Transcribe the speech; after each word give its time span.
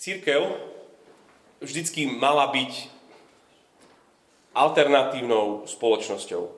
církev 0.00 0.56
vždycky 1.60 2.08
mala 2.08 2.48
byť 2.48 2.88
alternatívnou 4.56 5.68
spoločnosťou. 5.68 6.48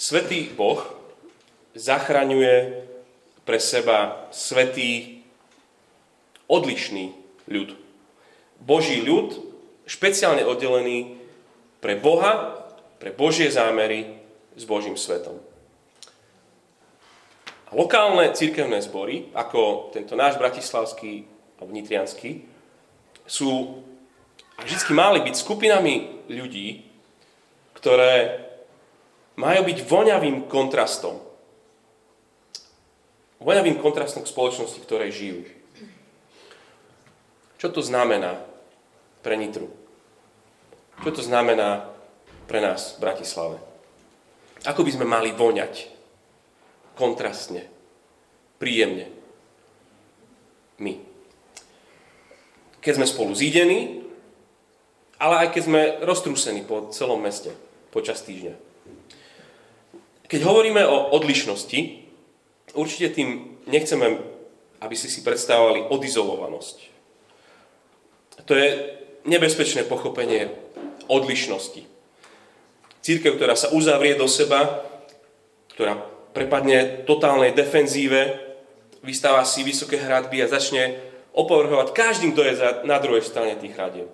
Svetý 0.00 0.48
Boh 0.56 0.80
zachraňuje 1.76 2.88
pre 3.44 3.60
seba 3.60 4.32
svetý 4.32 5.20
odlišný 6.48 7.12
ľud. 7.52 7.76
Boží 8.56 9.04
ľud, 9.04 9.36
špeciálne 9.84 10.40
oddelený 10.48 11.20
pre 11.84 12.00
Boha, 12.00 12.64
pre 12.96 13.12
Božie 13.12 13.52
zámery 13.52 14.24
s 14.56 14.64
Božím 14.64 14.96
svetom. 14.96 15.49
Lokálne 17.70 18.34
církevné 18.34 18.82
zbory, 18.82 19.30
ako 19.30 19.94
tento 19.94 20.18
náš 20.18 20.34
bratislavský 20.42 21.22
alebo 21.54 21.70
nitrianský, 21.70 22.42
sú 23.30 23.78
a 24.60 24.66
vždy 24.66 24.92
mali 24.92 25.24
byť 25.24 25.34
skupinami 25.40 26.26
ľudí, 26.28 26.84
ktoré 27.72 28.44
majú 29.40 29.60
byť 29.64 29.78
voňavým 29.88 30.50
kontrastom. 30.52 31.16
Voňavým 33.40 33.80
kontrastom 33.80 34.20
k 34.20 34.28
spoločnosti, 34.28 34.76
v 34.76 34.84
ktorej 34.84 35.10
žijú. 35.16 35.40
Čo 37.56 37.72
to 37.72 37.80
znamená 37.80 38.44
pre 39.24 39.40
Nitru? 39.40 39.72
Čo 41.00 41.10
to 41.16 41.22
znamená 41.24 41.88
pre 42.44 42.60
nás 42.60 43.00
v 43.00 43.08
Bratislave? 43.08 43.56
Ako 44.68 44.84
by 44.84 44.90
sme 44.92 45.08
mali 45.08 45.32
voňať 45.32 45.99
kontrastne, 47.00 47.64
príjemne. 48.60 49.08
My. 50.76 51.00
Keď 52.84 52.92
sme 53.00 53.06
spolu 53.08 53.32
zídení, 53.32 54.04
ale 55.16 55.44
aj 55.44 55.48
keď 55.56 55.62
sme 55.64 55.82
roztrúsení 56.04 56.64
po 56.64 56.92
celom 56.92 57.20
meste 57.24 57.52
počas 57.92 58.20
týždňa. 58.24 58.56
Keď 60.28 60.40
hovoríme 60.44 60.84
o 60.84 61.12
odlišnosti, 61.16 61.80
určite 62.76 63.16
tým 63.16 63.60
nechceme, 63.68 64.20
aby 64.80 64.94
si 64.96 65.08
si 65.12 65.20
predstavovali 65.20 65.88
odizolovanosť. 65.92 66.76
To 68.48 68.52
je 68.56 68.68
nebezpečné 69.28 69.84
pochopenie 69.84 70.48
odlišnosti. 71.10 71.84
Církev, 73.04 73.36
ktorá 73.36 73.56
sa 73.58 73.72
uzavrie 73.74 74.16
do 74.16 74.24
seba, 74.30 74.86
ktorá 75.74 76.00
prepadne 76.30 77.04
totálnej 77.06 77.52
defenzíve, 77.52 78.38
vystáva 79.02 79.42
si 79.42 79.64
vysoké 79.66 79.98
hradby 79.98 80.44
a 80.44 80.52
začne 80.52 81.00
opovrhovať 81.34 81.94
každým, 81.94 82.34
kto 82.34 82.42
je 82.42 82.54
na 82.86 82.98
druhej 82.98 83.22
strane 83.22 83.54
tých 83.56 83.74
hradieb. 83.74 84.10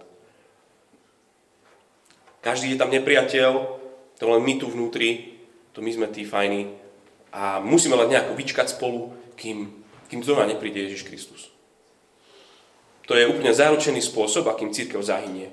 Každý 2.44 2.76
je 2.76 2.80
tam 2.80 2.94
nepriateľ, 2.94 3.50
to 4.16 4.24
len 4.24 4.42
my 4.44 4.54
tu 4.56 4.70
vnútri, 4.70 5.34
to 5.74 5.82
my 5.82 5.90
sme 5.92 6.06
tí 6.08 6.22
fajní 6.24 6.72
a 7.34 7.60
musíme 7.60 7.98
len 7.98 8.08
nejako 8.08 8.32
vyčkať 8.38 8.78
spolu, 8.78 9.12
kým, 9.36 9.68
kým 10.08 10.20
znova 10.24 10.48
nepríde 10.48 10.88
Ježiš 10.88 11.04
Kristus. 11.04 11.52
To 13.06 13.14
je 13.14 13.28
úplne 13.28 13.54
zaručený 13.54 14.02
spôsob, 14.02 14.48
akým 14.48 14.74
církev 14.74 14.98
zahynie. 14.98 15.52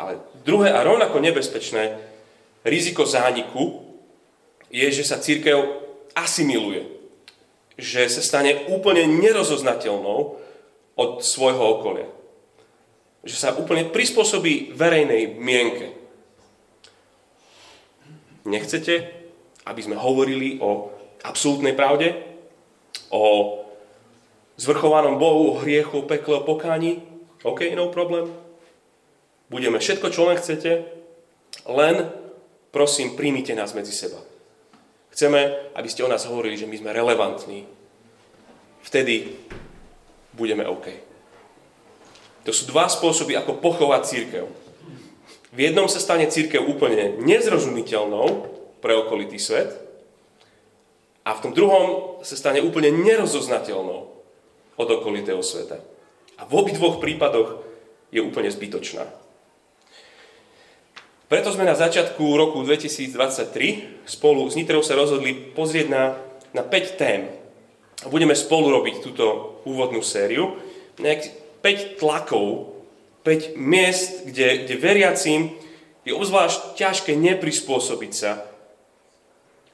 Ale 0.00 0.22
druhé 0.42 0.72
a 0.72 0.80
rovnako 0.80 1.20
nebezpečné 1.20 1.98
riziko 2.64 3.04
zániku 3.04 3.83
je, 4.74 4.86
že 4.90 5.04
sa 5.06 5.22
církev 5.22 5.54
asimiluje. 6.18 6.90
Že 7.78 8.10
sa 8.10 8.22
stane 8.26 8.66
úplne 8.74 9.06
nerozoznateľnou 9.06 10.18
od 10.98 11.10
svojho 11.22 11.78
okolia. 11.78 12.10
Že 13.22 13.36
sa 13.38 13.54
úplne 13.54 13.86
prispôsobí 13.86 14.74
verejnej 14.74 15.38
mienke. 15.38 15.94
Nechcete, 18.44 19.14
aby 19.64 19.80
sme 19.80 19.96
hovorili 19.96 20.58
o 20.58 20.90
absolútnej 21.22 21.72
pravde, 21.72 22.12
o 23.08 23.56
zvrchovanom 24.58 25.16
Bohu, 25.16 25.54
o 25.54 25.58
hriechu, 25.62 26.02
o 26.02 26.08
pekle, 26.08 26.42
o 26.42 26.46
pokáni? 26.46 27.00
OK, 27.46 27.72
no 27.78 27.94
problém. 27.94 28.28
Budeme 29.48 29.78
všetko, 29.78 30.10
čo 30.10 30.26
len 30.28 30.36
chcete, 30.36 30.84
len 31.64 32.10
prosím, 32.74 33.16
príjmite 33.16 33.56
nás 33.56 33.72
medzi 33.72 33.94
seba. 33.94 34.33
Chceme, 35.14 35.70
aby 35.78 35.86
ste 35.86 36.02
o 36.02 36.10
nás 36.10 36.26
hovorili, 36.26 36.58
že 36.58 36.66
my 36.66 36.74
sme 36.74 36.90
relevantní. 36.90 37.70
Vtedy 38.82 39.30
budeme 40.34 40.66
OK. 40.66 40.90
To 42.42 42.50
sú 42.50 42.66
dva 42.66 42.90
spôsoby, 42.90 43.38
ako 43.38 43.62
pochovať 43.62 44.02
církev. 44.02 44.44
V 45.54 45.58
jednom 45.62 45.86
sa 45.86 46.02
stane 46.02 46.26
církev 46.26 46.66
úplne 46.66 47.14
nezrozumiteľnou 47.22 48.26
pre 48.82 48.98
okolitý 48.98 49.38
svet 49.38 49.70
a 51.22 51.30
v 51.38 51.42
tom 51.46 51.52
druhom 51.54 52.18
sa 52.26 52.34
stane 52.34 52.58
úplne 52.58 52.90
nerozoznateľnou 52.90 54.00
od 54.74 54.88
okolitého 54.98 55.40
sveta. 55.46 55.78
A 56.36 56.42
v 56.42 56.52
obidvoch 56.58 56.98
prípadoch 56.98 57.62
je 58.10 58.18
úplne 58.18 58.50
zbytočná. 58.50 59.06
Preto 61.24 61.48
sme 61.48 61.64
na 61.64 61.72
začiatku 61.72 62.20
roku 62.36 62.60
2023 62.60 64.04
spolu 64.04 64.44
s 64.44 64.60
Nitrou 64.60 64.84
sa 64.84 64.92
rozhodli 64.92 65.32
pozrieť 65.32 65.86
na, 65.88 66.04
na 66.52 66.60
5 66.60 67.00
tém. 67.00 67.32
A 68.04 68.12
budeme 68.12 68.36
spolu 68.36 68.68
robiť 68.68 69.00
túto 69.00 69.58
úvodnú 69.64 70.04
sériu. 70.04 70.60
5 71.00 71.96
tlakov, 71.96 72.76
5 73.24 73.56
miest, 73.56 74.28
kde, 74.28 74.68
kde 74.68 74.74
veriacím 74.76 75.56
je 76.04 76.12
obzvlášť 76.12 76.76
ťažké 76.76 77.16
neprispôsobiť 77.16 78.12
sa 78.12 78.44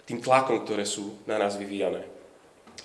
tým 0.06 0.22
tlakom, 0.22 0.62
ktoré 0.62 0.87
sú 0.87 1.19
na 1.27 1.34
nás 1.34 1.59
vyvíjané. 1.59 2.06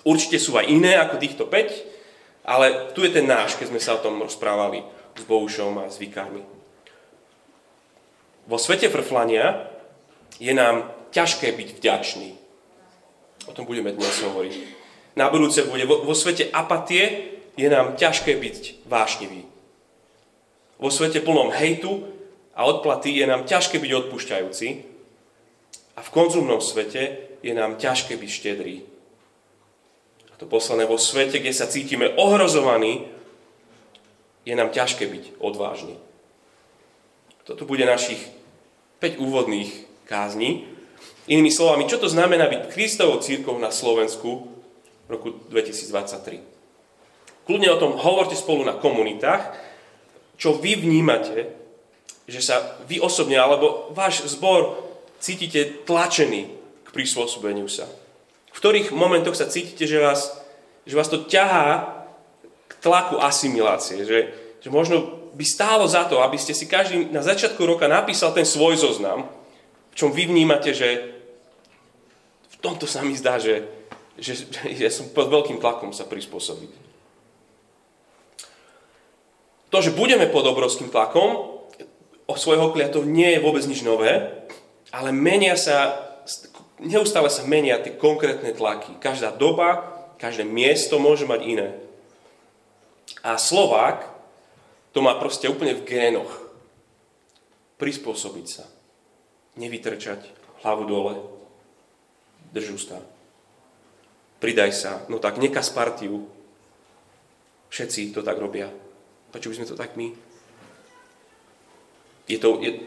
Určite 0.02 0.42
sú 0.42 0.58
aj 0.58 0.66
iné 0.66 0.98
ako 0.98 1.22
týchto 1.22 1.46
5, 1.46 2.46
ale 2.46 2.90
tu 2.94 3.06
je 3.06 3.14
ten 3.14 3.26
náš, 3.26 3.54
keď 3.54 3.70
sme 3.70 3.82
sa 3.82 3.94
o 3.94 4.02
tom 4.02 4.18
rozprávali 4.18 4.82
s 5.14 5.22
Bohušom 5.22 5.82
a 5.82 5.90
s 5.90 5.98
vikármi. 6.02 6.55
Vo 8.46 8.62
svete 8.62 8.86
frflania 8.86 9.66
je 10.38 10.54
nám 10.54 10.90
ťažké 11.10 11.50
byť 11.50 11.68
vďačný. 11.82 12.30
O 13.50 13.52
tom 13.52 13.66
budeme 13.66 13.90
dnes 13.90 14.14
hovoriť. 14.22 14.54
Na 15.18 15.26
budúce 15.32 15.66
bude. 15.66 15.82
Vo, 15.86 16.06
vo 16.06 16.14
svete 16.14 16.46
apatie 16.54 17.34
je 17.58 17.66
nám 17.66 17.98
ťažké 17.98 18.38
byť 18.38 18.86
vášnivý. 18.86 19.42
Vo 20.76 20.92
svete 20.92 21.24
plnom 21.24 21.50
hejtu 21.50 22.04
a 22.52 22.68
odplaty 22.68 23.16
je 23.16 23.26
nám 23.26 23.48
ťažké 23.48 23.80
byť 23.80 23.92
odpúšťajúci. 24.06 24.68
A 25.96 26.00
v 26.04 26.12
konzumnom 26.12 26.60
svete 26.60 27.32
je 27.40 27.52
nám 27.56 27.80
ťažké 27.80 28.14
byť 28.20 28.30
štedrý. 28.30 28.84
A 30.30 30.34
to 30.36 30.44
posledné, 30.44 30.84
vo 30.84 31.00
svete, 31.00 31.40
kde 31.40 31.56
sa 31.56 31.64
cítime 31.64 32.12
ohrozovaní, 32.12 33.08
je 34.44 34.52
nám 34.52 34.68
ťažké 34.68 35.08
byť 35.08 35.24
odvážny. 35.40 35.96
Toto 37.48 37.64
bude 37.64 37.88
našich 37.88 38.35
5 39.00 39.20
úvodných 39.20 39.70
kázní. 40.08 40.64
Inými 41.26 41.50
slovami, 41.50 41.90
čo 41.90 41.98
to 41.98 42.08
znamená 42.08 42.46
byť 42.46 42.70
Kristovou 42.70 43.18
církou 43.18 43.58
na 43.58 43.74
Slovensku 43.74 44.46
v 45.06 45.08
roku 45.10 45.34
2023. 45.50 46.40
Kľudne 47.46 47.68
o 47.70 47.80
tom 47.82 47.94
hovorte 47.98 48.34
spolu 48.34 48.66
na 48.66 48.74
komunitách, 48.78 49.54
čo 50.38 50.58
vy 50.58 50.78
vnímate, 50.78 51.50
že 52.26 52.42
sa 52.42 52.78
vy 52.90 52.98
osobne 52.98 53.38
alebo 53.38 53.90
váš 53.94 54.26
zbor 54.26 54.82
cítite 55.22 55.86
tlačený 55.86 56.50
k 56.84 56.88
prispôsobeniu 56.90 57.70
sa. 57.70 57.86
V 58.50 58.58
ktorých 58.58 58.90
momentoch 58.90 59.38
sa 59.38 59.50
cítite, 59.50 59.86
že 59.86 60.02
vás, 60.02 60.34
že 60.88 60.96
vás 60.98 61.06
to 61.06 61.22
ťahá 61.28 62.02
k 62.66 62.72
tlaku 62.82 63.22
asimilácie, 63.22 64.02
že, 64.02 64.34
že 64.58 64.68
možno 64.72 65.25
by 65.36 65.44
stálo 65.44 65.84
za 65.84 66.08
to, 66.08 66.24
aby 66.24 66.40
ste 66.40 66.56
si 66.56 66.64
každý 66.64 67.12
na 67.12 67.20
začiatku 67.20 67.60
roka 67.60 67.84
napísal 67.84 68.32
ten 68.32 68.48
svoj 68.48 68.80
zoznam, 68.80 69.28
v 69.92 69.94
čom 69.94 70.08
vy 70.08 70.32
vnímate, 70.32 70.72
že 70.72 71.12
v 72.48 72.56
tomto 72.64 72.88
sa 72.88 73.04
mi 73.04 73.12
zdá, 73.12 73.36
že, 73.36 73.68
že, 74.16 74.48
ja 74.80 74.88
som 74.88 75.12
pod 75.12 75.28
veľkým 75.28 75.60
tlakom 75.60 75.92
sa 75.92 76.08
prispôsobiť. 76.08 76.88
To, 79.68 79.78
že 79.84 79.92
budeme 79.92 80.24
pod 80.24 80.48
obrovským 80.48 80.88
tlakom, 80.88 81.60
o 82.26 82.34
svojho 82.34 82.72
okolia 82.72 82.88
to 82.88 83.04
nie 83.04 83.36
je 83.36 83.44
vôbec 83.44 83.60
nič 83.68 83.84
nové, 83.84 84.32
ale 84.88 85.12
menia 85.12 85.52
sa, 85.60 86.00
neustále 86.80 87.28
sa 87.28 87.44
menia 87.44 87.76
tie 87.84 87.92
konkrétne 87.92 88.56
tlaky. 88.56 88.96
Každá 89.04 89.36
doba, 89.36 89.84
každé 90.16 90.48
miesto 90.48 90.96
môže 90.96 91.28
mať 91.28 91.40
iné. 91.44 91.68
A 93.20 93.36
Slovák 93.36 94.15
to 94.96 95.04
má 95.04 95.12
proste 95.20 95.44
úplne 95.44 95.76
v 95.76 95.84
génoch. 95.84 96.32
Prispôsobiť 97.76 98.46
sa. 98.48 98.64
Nevytrčať 99.60 100.24
hlavu 100.64 100.88
dole. 100.88 101.20
Drž 102.56 102.72
ústa. 102.72 102.96
Pridaj 104.40 104.72
sa. 104.72 105.04
No 105.12 105.20
tak 105.20 105.36
nekaz 105.36 105.68
partiu. 105.68 106.24
Všetci 107.68 108.16
to 108.16 108.24
tak 108.24 108.40
robia. 108.40 108.72
Prečo 109.36 109.52
by 109.52 109.56
sme 109.60 109.68
to 109.68 109.76
tak 109.76 110.00
my? 110.00 110.16
Je 112.24 112.40
to, 112.40 112.56
je, 112.64 112.80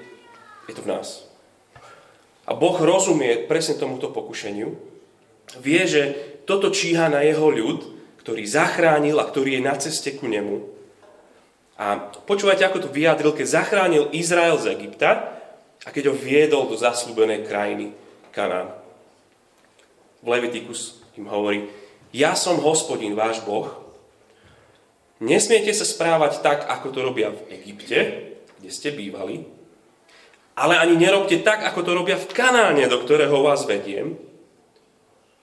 je 0.65 0.73
to 0.73 0.81
v 0.81 0.89
nás. 0.89 1.29
A 2.49 2.57
Boh 2.57 2.73
rozumie 2.73 3.45
presne 3.45 3.77
tomuto 3.77 4.09
pokušeniu. 4.09 4.73
Vie, 5.61 5.85
že 5.85 6.17
toto 6.49 6.73
číha 6.73 7.05
na 7.05 7.21
jeho 7.21 7.53
ľud, 7.53 7.85
ktorý 8.25 8.49
zachránil 8.49 9.21
a 9.21 9.29
ktorý 9.29 9.61
je 9.61 9.61
na 9.61 9.77
ceste 9.77 10.17
ku 10.17 10.25
nemu. 10.25 10.78
A 11.79 12.11
počúvajte, 12.27 12.67
ako 12.67 12.83
to 12.83 12.89
vyjadril, 12.91 13.31
keď 13.31 13.63
zachránil 13.63 14.11
Izrael 14.11 14.59
z 14.59 14.75
Egypta 14.75 15.31
a 15.87 15.89
keď 15.95 16.11
ho 16.11 16.15
viedol 16.19 16.67
do 16.67 16.75
zaslúbenej 16.75 17.47
krajiny 17.47 17.95
Kanán. 18.35 18.75
V 20.19 20.27
Levitikus 20.27 20.99
im 21.15 21.31
hovorí, 21.31 21.71
ja 22.11 22.35
som 22.35 22.59
hospodin, 22.59 23.15
váš 23.15 23.39
Boh, 23.47 23.71
nesmiete 25.23 25.71
sa 25.71 25.87
správať 25.87 26.43
tak, 26.43 26.67
ako 26.67 26.91
to 26.91 26.99
robia 26.99 27.31
v 27.31 27.47
Egypte, 27.63 27.99
kde 28.59 28.69
ste 28.75 28.91
bývali, 28.91 29.47
ale 30.59 30.75
ani 30.75 30.99
nerobte 30.99 31.39
tak, 31.39 31.63
ako 31.63 31.79
to 31.87 31.95
robia 31.95 32.19
v 32.19 32.27
Kanáne, 32.27 32.91
do 32.91 32.99
ktorého 32.99 33.39
vás 33.39 33.63
vediem, 33.63 34.19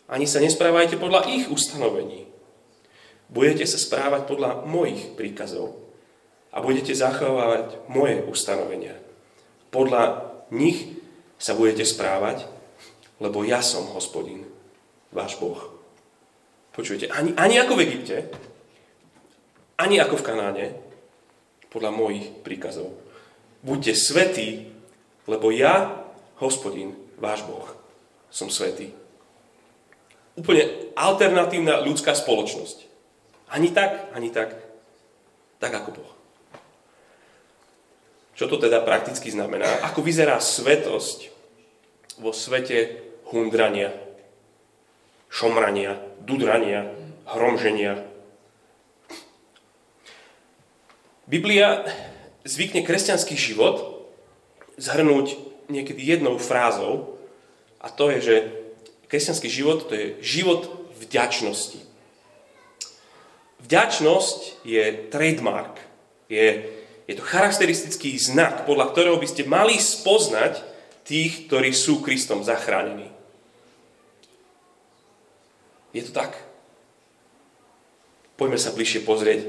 ani 0.04 0.28
sa 0.28 0.36
nesprávajte 0.44 1.00
podľa 1.00 1.32
ich 1.32 1.48
ustanovení. 1.48 2.28
Budete 3.32 3.64
sa 3.64 3.80
správať 3.80 4.28
podľa 4.28 4.68
mojich 4.68 5.16
príkazov 5.16 5.85
a 6.56 6.64
budete 6.64 6.96
zachovávať 6.96 7.84
moje 7.92 8.24
ustanovenia. 8.24 8.96
Podľa 9.68 10.24
nich 10.48 10.96
sa 11.36 11.52
budete 11.52 11.84
správať, 11.84 12.48
lebo 13.20 13.44
ja 13.44 13.60
som 13.60 13.92
hospodin, 13.92 14.48
váš 15.12 15.36
Boh. 15.36 15.60
Počujete, 16.72 17.12
ani, 17.12 17.36
ani 17.36 17.60
ako 17.60 17.76
v 17.76 17.84
Egypte, 17.84 18.16
ani 19.76 20.00
ako 20.00 20.16
v 20.16 20.26
Kanáne, 20.32 20.66
podľa 21.68 21.92
mojich 21.92 22.32
príkazov. 22.40 22.88
Buďte 23.60 23.92
svetí, 23.92 24.72
lebo 25.28 25.52
ja, 25.52 26.00
hospodin, 26.40 26.96
váš 27.20 27.44
Boh, 27.44 27.68
som 28.32 28.48
svetý. 28.48 28.96
Úplne 30.40 30.92
alternatívna 30.96 31.84
ľudská 31.84 32.16
spoločnosť. 32.16 32.88
Ani 33.52 33.76
tak, 33.76 34.08
ani 34.16 34.32
tak, 34.32 34.56
tak 35.60 35.72
ako 35.72 36.00
Boh. 36.00 36.15
Čo 38.36 38.52
to 38.52 38.60
teda 38.60 38.84
prakticky 38.84 39.32
znamená? 39.32 39.64
Ako 39.88 40.04
vyzerá 40.04 40.36
svetosť 40.36 41.32
vo 42.20 42.36
svete 42.36 43.00
hundrania, 43.32 43.96
šomrania, 45.32 45.96
dudrania, 46.20 46.92
hromženia. 47.24 48.04
Biblia 51.26 51.88
zvykne 52.44 52.86
kresťanský 52.86 53.34
život 53.34 54.06
zhrnúť 54.78 55.40
niekedy 55.72 55.98
jednou 56.04 56.36
frázou 56.36 57.18
a 57.82 57.88
to 57.88 58.12
je, 58.14 58.18
že 58.20 58.36
kresťanský 59.10 59.48
život 59.50 59.88
to 59.88 59.96
je 59.96 60.06
život 60.22 60.68
vďačnosti. 61.00 61.82
Vďačnosť 63.64 64.62
je 64.62 64.84
trademark, 65.10 65.80
je 66.30 66.68
je 67.06 67.14
to 67.14 67.22
charakteristický 67.22 68.18
znak, 68.18 68.66
podľa 68.66 68.90
ktorého 68.90 69.16
by 69.22 69.26
ste 69.30 69.46
mali 69.46 69.78
spoznať 69.78 70.58
tých, 71.06 71.46
ktorí 71.46 71.70
sú 71.70 72.02
Kristom 72.02 72.42
zachránení. 72.42 73.06
Je 75.94 76.02
to 76.02 76.12
tak? 76.12 76.34
Poďme 78.36 78.60
sa 78.60 78.74
bližšie 78.74 79.06
pozrieť, 79.06 79.48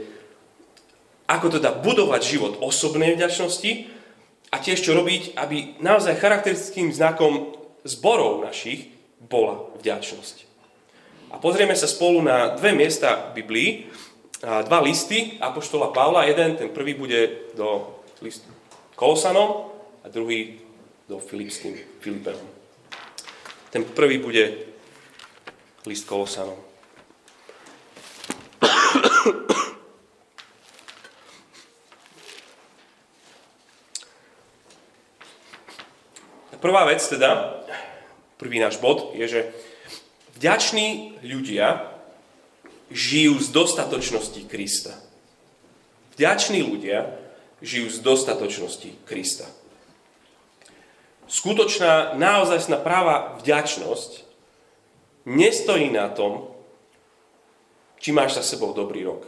ako 1.28 1.60
teda 1.60 1.76
budovať 1.76 2.22
život 2.24 2.54
osobnej 2.64 3.20
vďačnosti 3.20 3.92
a 4.48 4.56
tiež 4.64 4.80
čo 4.80 4.96
robiť, 4.96 5.36
aby 5.36 5.76
naozaj 5.84 6.24
charakteristickým 6.24 6.96
znakom 6.96 7.52
zborov 7.84 8.48
našich 8.48 8.88
bola 9.20 9.68
vďačnosť. 9.82 10.48
A 11.34 11.36
pozrieme 11.44 11.76
sa 11.76 11.90
spolu 11.90 12.24
na 12.24 12.56
dve 12.56 12.72
miesta 12.72 13.34
v 13.34 13.44
Biblii, 13.44 13.70
dva 14.42 14.80
listy 14.80 15.38
Apoštola 15.42 15.88
Pavla. 15.88 16.24
Jeden, 16.24 16.56
ten 16.56 16.70
prvý 16.70 16.94
bude 16.94 17.30
do 17.56 18.00
listu 18.22 18.52
Kolosanom 18.96 19.66
a 20.04 20.10
druhý 20.10 20.60
do 21.10 21.20
Filipským, 21.20 21.78
Filipenom. 22.00 22.50
Ten 23.70 23.84
prvý 23.84 24.18
bude 24.18 24.54
list 25.86 26.08
Kolosanom. 26.08 26.58
Prvá 36.58 36.86
vec 36.86 37.08
teda, 37.08 37.64
prvý 38.38 38.60
náš 38.60 38.76
bod, 38.78 39.14
je, 39.14 39.28
že 39.28 39.42
vďační 40.36 41.16
ľudia 41.24 41.97
žijú 42.92 43.40
z 43.40 43.48
dostatočnosti 43.52 44.42
Krista. 44.48 44.96
Vďační 46.16 46.64
ľudia 46.64 47.14
žijú 47.62 47.90
z 47.92 48.00
dostatočnosti 48.00 48.90
Krista. 49.06 49.46
Skutočná, 51.28 52.16
naozajstná 52.16 52.80
práva 52.80 53.36
vďačnosť 53.44 54.24
nestojí 55.28 55.92
na 55.92 56.08
tom, 56.08 56.48
či 58.00 58.16
máš 58.16 58.40
za 58.40 58.44
sebou 58.46 58.72
dobrý 58.72 59.04
rok. 59.04 59.28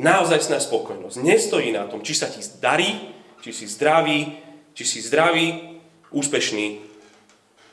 Naozajstná 0.00 0.56
spokojnosť 0.62 1.20
nestojí 1.20 1.76
na 1.76 1.84
tom, 1.84 2.00
či 2.00 2.16
sa 2.16 2.32
ti 2.32 2.40
darí, 2.56 3.12
či 3.44 3.52
si 3.52 3.66
zdravý, 3.68 4.40
či 4.72 4.84
si 4.88 5.04
zdravý, 5.04 5.76
úspešný, 6.08 6.80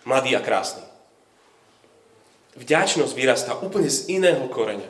mladý 0.04 0.36
a 0.36 0.44
krásny 0.44 0.87
vďačnosť 2.58 3.14
vyrastá 3.14 3.54
úplne 3.62 3.88
z 3.88 4.10
iného 4.10 4.50
koreňa. 4.50 4.90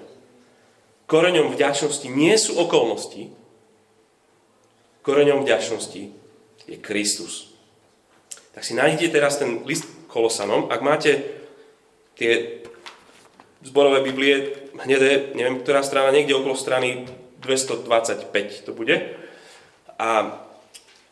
Koreňom 1.08 1.56
vďačnosti 1.56 2.08
nie 2.12 2.36
sú 2.36 2.60
okolnosti, 2.60 3.32
koreňom 5.08 5.44
vďačnosti 5.44 6.12
je 6.68 6.78
Kristus. 6.84 7.56
Tak 8.52 8.68
si 8.68 8.76
nájdete 8.76 9.16
teraz 9.16 9.40
ten 9.40 9.64
list 9.64 9.88
Kolosanom. 10.12 10.68
Ak 10.68 10.84
máte 10.84 11.24
tie 12.20 12.64
zborové 13.64 14.04
Biblie 14.04 14.68
hnedé, 14.76 15.32
neviem, 15.38 15.64
ktorá 15.64 15.80
strana, 15.86 16.12
niekde 16.12 16.36
okolo 16.36 16.60
strany 16.60 17.08
225 17.40 18.68
to 18.68 18.72
bude. 18.76 19.16
A, 19.96 20.44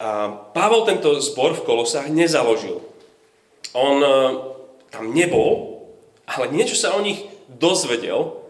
a 0.01 0.07
Pavol 0.51 0.83
tento 0.83 1.15
zbor 1.21 1.55
v 1.55 1.65
Kolosách 1.65 2.11
nezaložil. 2.11 2.83
On 3.71 3.97
e, 4.01 4.11
tam 4.91 5.15
nebol, 5.15 5.74
ale 6.25 6.51
niečo 6.51 6.77
sa 6.77 6.97
o 6.97 7.01
nich 7.05 7.21
dozvedel, 7.49 8.41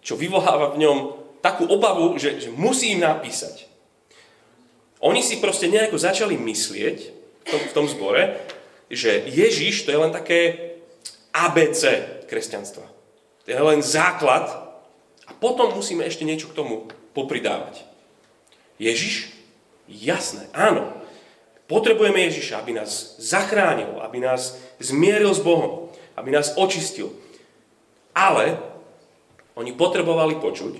čo 0.00 0.16
vyvoláva 0.16 0.72
v 0.72 0.80
ňom 0.84 0.98
takú 1.44 1.68
obavu, 1.68 2.16
že, 2.16 2.40
že 2.40 2.48
musí 2.50 2.96
im 2.96 3.04
napísať. 3.04 3.68
Oni 4.98 5.22
si 5.22 5.38
proste 5.38 5.70
nejako 5.70 6.00
začali 6.00 6.34
myslieť 6.34 6.98
v 7.44 7.46
tom, 7.46 7.62
v 7.62 7.74
tom 7.76 7.86
zbore, 7.86 8.42
že 8.90 9.22
Ježiš 9.28 9.86
to 9.86 9.94
je 9.94 10.00
len 10.00 10.10
také 10.10 10.74
ABC 11.30 12.02
kresťanstva. 12.26 12.86
To 13.44 13.48
je 13.48 13.56
len 13.56 13.80
základ 13.84 14.48
a 15.28 15.30
potom 15.36 15.76
musíme 15.76 16.02
ešte 16.02 16.26
niečo 16.26 16.50
k 16.50 16.56
tomu 16.58 16.88
popridávať. 17.14 17.84
Ježiš? 18.80 19.30
Jasné, 19.88 20.48
áno. 20.52 20.92
Potrebujeme 21.68 22.24
Ježiša, 22.28 22.64
aby 22.64 22.76
nás 22.80 23.16
zachránil, 23.20 24.00
aby 24.00 24.24
nás 24.24 24.56
zmieril 24.80 25.32
s 25.32 25.40
Bohom 25.44 25.87
aby 26.18 26.34
nás 26.34 26.58
očistil. 26.58 27.14
Ale 28.12 28.58
oni 29.54 29.74
potrebovali 29.74 30.38
počuť, 30.38 30.74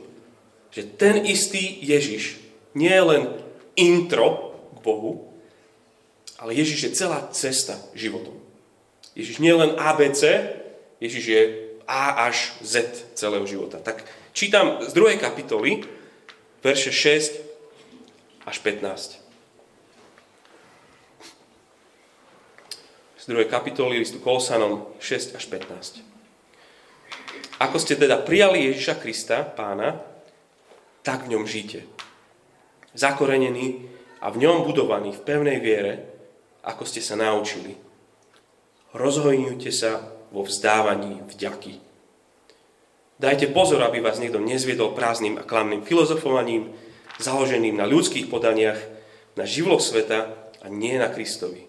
že 0.75 0.83
ten 0.99 1.23
istý 1.25 1.79
Ježiš 1.83 2.39
nie 2.75 2.91
je 2.91 3.05
len 3.05 3.23
intro 3.79 4.55
k 4.75 4.79
Bohu, 4.83 5.31
ale 6.39 6.55
Ježiš 6.55 6.81
je 6.83 6.97
celá 6.99 7.27
cesta 7.35 7.75
životom. 7.95 8.35
Ježiš 9.19 9.43
nie 9.43 9.51
je 9.51 9.61
len 9.67 9.73
ABC, 9.75 10.23
Ježiš 11.03 11.25
je 11.27 11.43
A 11.89 12.31
až 12.31 12.55
Z 12.63 12.87
celého 13.19 13.47
života. 13.47 13.83
Tak 13.83 14.07
čítam 14.31 14.79
z 14.85 14.93
druhej 14.95 15.19
kapitoly, 15.19 15.83
verše 16.63 16.93
6 16.95 17.43
až 18.47 18.57
15. 18.63 19.28
2. 23.29 23.45
kapitoly 23.45 24.01
listu 24.01 24.25
Kolosanom 24.25 24.89
6 25.05 25.37
až 25.37 25.45
15. 25.53 26.01
Ako 27.61 27.77
ste 27.77 28.01
teda 28.01 28.17
prijali 28.25 28.73
Ježiša 28.73 28.97
Krista, 28.97 29.45
pána, 29.45 30.01
tak 31.05 31.29
v 31.29 31.37
ňom 31.37 31.45
žite. 31.45 31.85
Zakorenení 32.97 33.85
a 34.25 34.33
v 34.33 34.49
ňom 34.49 34.65
budovaní 34.65 35.13
v 35.13 35.21
pevnej 35.21 35.61
viere, 35.61 36.09
ako 36.65 36.89
ste 36.89 37.05
sa 37.05 37.21
naučili. 37.21 37.77
Rozhojňujte 38.97 39.71
sa 39.77 40.09
vo 40.33 40.49
vzdávaní 40.49 41.21
vďaky. 41.29 41.85
Dajte 43.21 43.53
pozor, 43.53 43.85
aby 43.85 44.01
vás 44.01 44.17
niekto 44.17 44.41
nezviedol 44.41 44.97
prázdnym 44.97 45.37
a 45.37 45.45
klamným 45.45 45.85
filozofovaním, 45.85 46.73
založeným 47.21 47.77
na 47.77 47.85
ľudských 47.85 48.33
podaniach, 48.33 48.81
na 49.37 49.45
živloch 49.45 49.85
sveta 49.85 50.33
a 50.65 50.73
nie 50.73 50.97
na 50.97 51.13
Kristovi. 51.13 51.68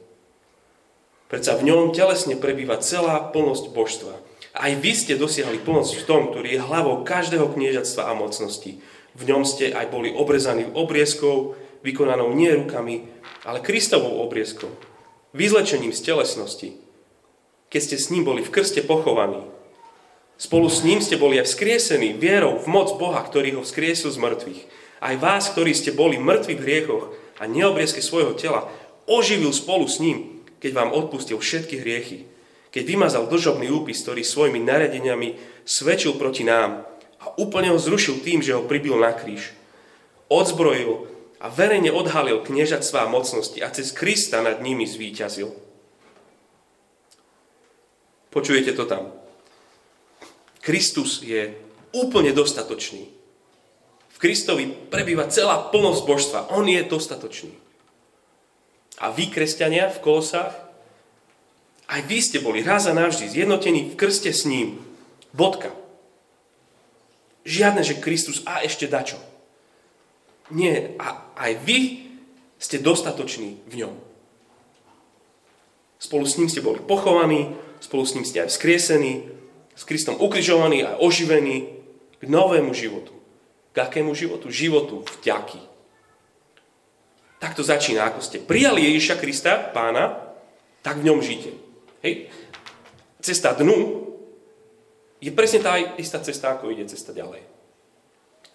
Predsa 1.30 1.62
v 1.62 1.70
ňom 1.70 1.94
telesne 1.94 2.34
prebýva 2.34 2.82
celá 2.82 3.22
plnosť 3.30 3.70
božstva. 3.70 4.14
Aj 4.58 4.72
vy 4.74 4.92
ste 4.98 5.14
dosiahli 5.14 5.62
plnosť 5.62 6.02
v 6.02 6.08
tom, 6.10 6.22
ktorý 6.34 6.58
je 6.58 6.66
hlavou 6.66 7.06
každého 7.06 7.54
kniežatstva 7.54 8.10
a 8.10 8.18
mocnosti. 8.18 8.82
V 9.14 9.24
ňom 9.30 9.46
ste 9.46 9.70
aj 9.70 9.94
boli 9.94 10.10
obrezaní 10.10 10.66
obriezkou, 10.74 11.54
vykonanou 11.86 12.34
nie 12.34 12.50
rukami, 12.50 13.06
ale 13.46 13.62
Kristovou 13.62 14.26
obriezkou, 14.26 14.74
vyzlečením 15.38 15.94
z 15.94 16.02
telesnosti. 16.02 16.70
Keď 17.70 17.82
ste 17.86 17.98
s 18.02 18.10
ním 18.10 18.26
boli 18.26 18.42
v 18.42 18.50
krste 18.50 18.82
pochovaní, 18.82 19.46
Spolu 20.40 20.72
s 20.72 20.88
ním 20.88 21.04
ste 21.04 21.20
boli 21.20 21.36
aj 21.36 21.52
vzkriesení 21.52 22.16
vierou 22.16 22.56
v 22.56 22.68
moc 22.72 22.96
Boha, 22.96 23.20
ktorý 23.20 23.60
ho 23.60 23.62
vzkriesil 23.68 24.08
z 24.08 24.24
mŕtvych. 24.24 24.62
Aj 25.04 25.16
vás, 25.20 25.52
ktorí 25.52 25.76
ste 25.76 25.92
boli 25.92 26.16
mŕtvi 26.16 26.56
v 26.56 26.64
hriechoch 26.64 27.12
a 27.36 27.44
neobriezke 27.44 28.00
svojho 28.00 28.40
tela, 28.40 28.72
oživil 29.04 29.52
spolu 29.52 29.84
s 29.92 30.00
ním, 30.00 30.39
keď 30.60 30.72
vám 30.76 30.92
odpustil 30.96 31.40
všetky 31.40 31.80
hriechy. 31.80 32.28
Keď 32.70 32.84
vymazal 32.86 33.26
dlžobný 33.26 33.72
úpis, 33.74 34.06
ktorý 34.06 34.22
svojimi 34.22 34.62
naredeniami 34.62 35.40
svedčil 35.66 36.20
proti 36.20 36.46
nám 36.46 36.86
a 37.18 37.26
úplne 37.42 37.74
ho 37.74 37.80
zrušil 37.82 38.22
tým, 38.22 38.46
že 38.46 38.54
ho 38.54 38.68
pribil 38.68 39.00
na 39.02 39.16
kríž. 39.16 39.56
Odzbrojil 40.30 41.10
a 41.42 41.50
verejne 41.50 41.90
odhalil 41.90 42.46
kniežatstvá 42.46 43.10
mocnosti 43.10 43.58
a 43.64 43.74
cez 43.74 43.90
Krista 43.96 44.44
nad 44.46 44.62
nimi 44.62 44.86
zvíťazil. 44.86 45.50
Počujete 48.30 48.78
to 48.78 48.86
tam? 48.86 49.10
Kristus 50.62 51.26
je 51.26 51.56
úplne 51.98 52.30
dostatočný. 52.30 53.10
V 54.14 54.18
Kristovi 54.22 54.70
prebýva 54.70 55.32
celá 55.32 55.72
plnosť 55.74 56.02
božstva. 56.06 56.40
On 56.54 56.68
je 56.68 56.84
dostatočný. 56.86 57.69
A 59.00 59.12
vy, 59.16 59.32
kresťania 59.32 59.88
v 59.88 60.04
Kolosách, 60.04 60.56
aj 61.90 62.02
vy 62.06 62.18
ste 62.22 62.38
boli 62.44 62.62
raz 62.62 62.86
a 62.86 62.94
navždy 62.94 63.26
zjednotení 63.32 63.92
v 63.92 63.98
krste 63.98 64.30
s 64.30 64.46
ním. 64.46 64.78
Bodka. 65.34 65.74
Žiadne, 67.48 67.82
že 67.82 67.98
Kristus 67.98 68.46
a 68.46 68.62
ešte 68.62 68.86
dačo. 68.86 69.18
Nie, 70.54 70.94
a 71.02 71.34
aj 71.34 71.66
vy 71.66 71.80
ste 72.62 72.78
dostatoční 72.78 73.58
v 73.66 73.86
ňom. 73.86 73.96
Spolu 76.00 76.26
s 76.28 76.38
ním 76.38 76.52
ste 76.52 76.64
boli 76.64 76.80
pochovaní, 76.84 77.56
spolu 77.80 78.04
s 78.06 78.14
ním 78.14 78.26
ste 78.28 78.46
aj 78.46 78.54
vzkriesení, 78.54 79.30
s 79.76 79.84
Kristom 79.88 80.20
ukrižovaný 80.20 80.84
a 80.84 81.00
oživený 81.00 81.72
k 82.20 82.24
novému 82.28 82.76
životu. 82.76 83.16
K 83.72 83.78
akému 83.80 84.12
životu? 84.12 84.52
Životu 84.52 85.08
vďaky. 85.20 85.69
Tak 87.40 87.56
to 87.56 87.64
začína, 87.64 88.12
ako 88.12 88.20
ste 88.20 88.44
prijali 88.44 88.84
Ježiša 88.92 89.16
Krista, 89.16 89.72
pána, 89.72 90.36
tak 90.84 91.00
v 91.00 91.08
ňom 91.08 91.24
žite. 91.24 91.56
Hej. 92.04 92.28
Cesta 93.20 93.56
dnu 93.56 94.08
je 95.20 95.32
presne 95.32 95.60
tá 95.64 95.76
istá 96.00 96.20
cesta, 96.20 96.56
ako 96.56 96.72
ide 96.72 96.88
cesta 96.88 97.12
ďalej. 97.16 97.44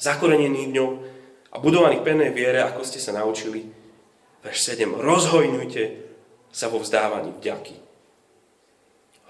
Zakorenený 0.01 0.69
v 0.69 0.75
ňom 0.77 0.93
a 1.53 1.57
budovaný 1.61 2.01
v 2.01 2.07
pevnej 2.13 2.31
viere, 2.33 2.61
ako 2.61 2.85
ste 2.85 3.01
sa 3.01 3.17
naučili. 3.17 3.65
Verš 4.45 4.77
7. 4.77 5.01
Rozhojňujte 5.01 5.83
sa 6.53 6.69
vo 6.69 6.81
vzdávaní 6.81 7.33
vďaky. 7.41 7.77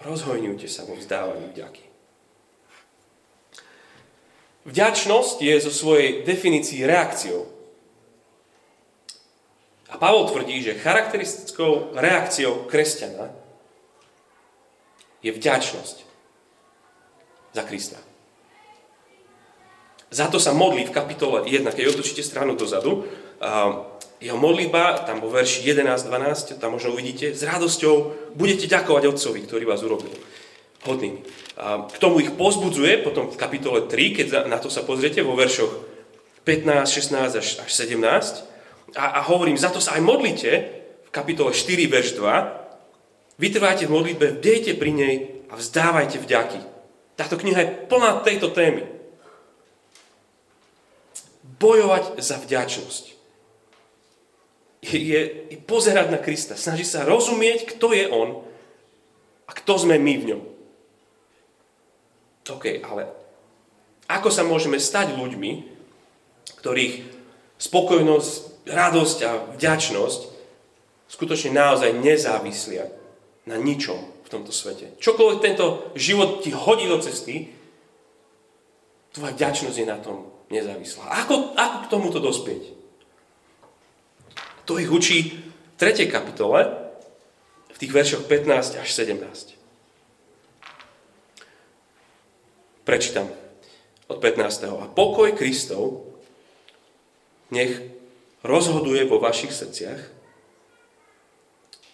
Rozhojňujte 0.03 0.67
sa 0.67 0.83
vo 0.83 0.99
vzdávaní 0.99 1.55
vďaky. 1.55 1.85
Vďačnosť 4.65 5.37
je 5.45 5.55
zo 5.61 5.73
svojej 5.73 6.25
definícii 6.25 6.83
reakciou. 6.89 7.54
A 9.95 9.97
Pavol 9.97 10.27
tvrdí, 10.27 10.59
že 10.59 10.75
charakteristickou 10.75 11.95
reakciou 11.95 12.67
kresťana 12.67 13.31
je 15.23 15.31
vďačnosť 15.31 15.97
za 17.55 17.63
Krista. 17.63 18.03
Za 20.11 20.27
to 20.27 20.43
sa 20.43 20.51
modlí 20.51 20.91
v 20.91 20.95
kapitole 20.95 21.47
1, 21.47 21.63
keď 21.71 21.95
otočíte 21.95 22.27
stranu 22.27 22.59
dozadu, 22.59 23.07
jeho 24.19 24.39
modlitba, 24.39 25.07
tam 25.07 25.23
vo 25.23 25.31
verši 25.31 25.63
11-12, 25.63 26.59
tam 26.59 26.75
možno 26.75 26.91
uvidíte, 26.91 27.31
s 27.31 27.47
radosťou 27.47 27.95
budete 28.35 28.67
ďakovať 28.67 29.15
Otcovi, 29.15 29.47
ktorý 29.47 29.63
vás 29.63 29.87
urobil 29.87 30.11
hodnými. 30.87 31.23
K 31.95 31.97
tomu 32.03 32.19
ich 32.19 32.35
pozbudzuje 32.35 33.07
potom 33.07 33.31
v 33.31 33.39
kapitole 33.39 33.87
3, 33.87 34.17
keď 34.19 34.27
na 34.51 34.59
to 34.59 34.67
sa 34.71 34.83
pozriete 34.83 35.23
vo 35.23 35.39
veršoch 35.39 35.71
15, 36.43 36.83
16 36.83 37.39
až, 37.39 37.47
až 37.63 37.71
17. 37.71 38.54
A, 38.95 39.19
a 39.19 39.21
hovorím, 39.27 39.59
za 39.59 39.71
to 39.71 39.83
sa 39.83 39.99
aj 39.99 40.03
modlite 40.07 40.51
v 41.07 41.11
kapitole 41.11 41.51
4, 41.51 41.91
verš 41.91 42.19
2. 42.19 43.39
Vytrvajte 43.39 43.91
v 43.91 43.95
modlitbe, 43.95 44.27
bdejte 44.39 44.79
pri 44.79 44.91
nej 44.95 45.15
a 45.51 45.59
vzdávajte 45.59 46.23
vďaky. 46.23 46.61
Táto 47.19 47.35
kniha 47.39 47.61
je 47.63 47.75
plná 47.91 48.23
tejto 48.23 48.51
témy. 48.55 48.87
Bojovať 51.59 52.19
za 52.23 52.39
vďačnosť 52.39 53.15
je, 54.85 55.21
je 55.49 55.59
pozerať 55.65 56.13
na 56.13 56.21
Krista. 56.21 56.59
Snaží 56.59 56.85
sa 56.85 57.09
rozumieť, 57.09 57.77
kto 57.77 57.97
je 57.97 58.05
On 58.13 58.45
a 59.49 59.51
kto 59.57 59.81
sme 59.81 59.97
my 59.97 60.15
v 60.21 60.29
ňom. 60.35 60.43
OK, 62.45 62.85
ale 62.85 63.09
ako 64.05 64.29
sa 64.29 64.45
môžeme 64.45 64.77
stať 64.77 65.17
ľuďmi, 65.17 65.53
ktorých 66.61 66.95
spokojnosť, 67.57 68.33
radosť 68.65 69.19
a 69.25 69.31
vďačnosť 69.57 70.21
skutočne 71.09 71.55
naozaj 71.55 72.01
nezávislia 72.01 72.89
na 73.45 73.61
ničom 73.61 74.25
v 74.25 74.29
tomto 74.29 74.51
svete. 74.51 74.97
Čokoľvek 74.99 75.39
tento 75.45 75.93
život 75.95 76.41
ti 76.41 76.51
hodí 76.51 76.89
do 76.89 76.97
cesty, 76.99 77.53
tvoja 79.13 79.37
vďačnosť 79.37 79.77
je 79.77 79.87
na 79.87 80.01
tom 80.01 80.33
nezávislá. 80.49 81.07
Ako, 81.25 81.53
ako 81.55 81.77
k 81.85 81.91
tomuto 81.93 82.19
dospieť? 82.19 82.63
To 84.65 84.81
ich 84.81 84.89
učí 84.89 85.39
v 85.39 85.75
3. 85.77 86.09
kapitole, 86.09 86.85
v 87.75 87.77
tých 87.77 87.93
veršoch 87.93 88.25
15 88.31 88.81
až 88.81 88.89
17. 88.89 89.59
Prečítam 92.87 93.29
od 94.09 94.19
15. 94.21 94.71
A 94.71 94.87
pokoj 94.89 95.35
Kristov 95.35 96.07
nech 97.51 98.04
rozhoduje 98.45 99.03
vo 99.09 99.19
vašich 99.19 99.51
srdciach, 99.51 100.01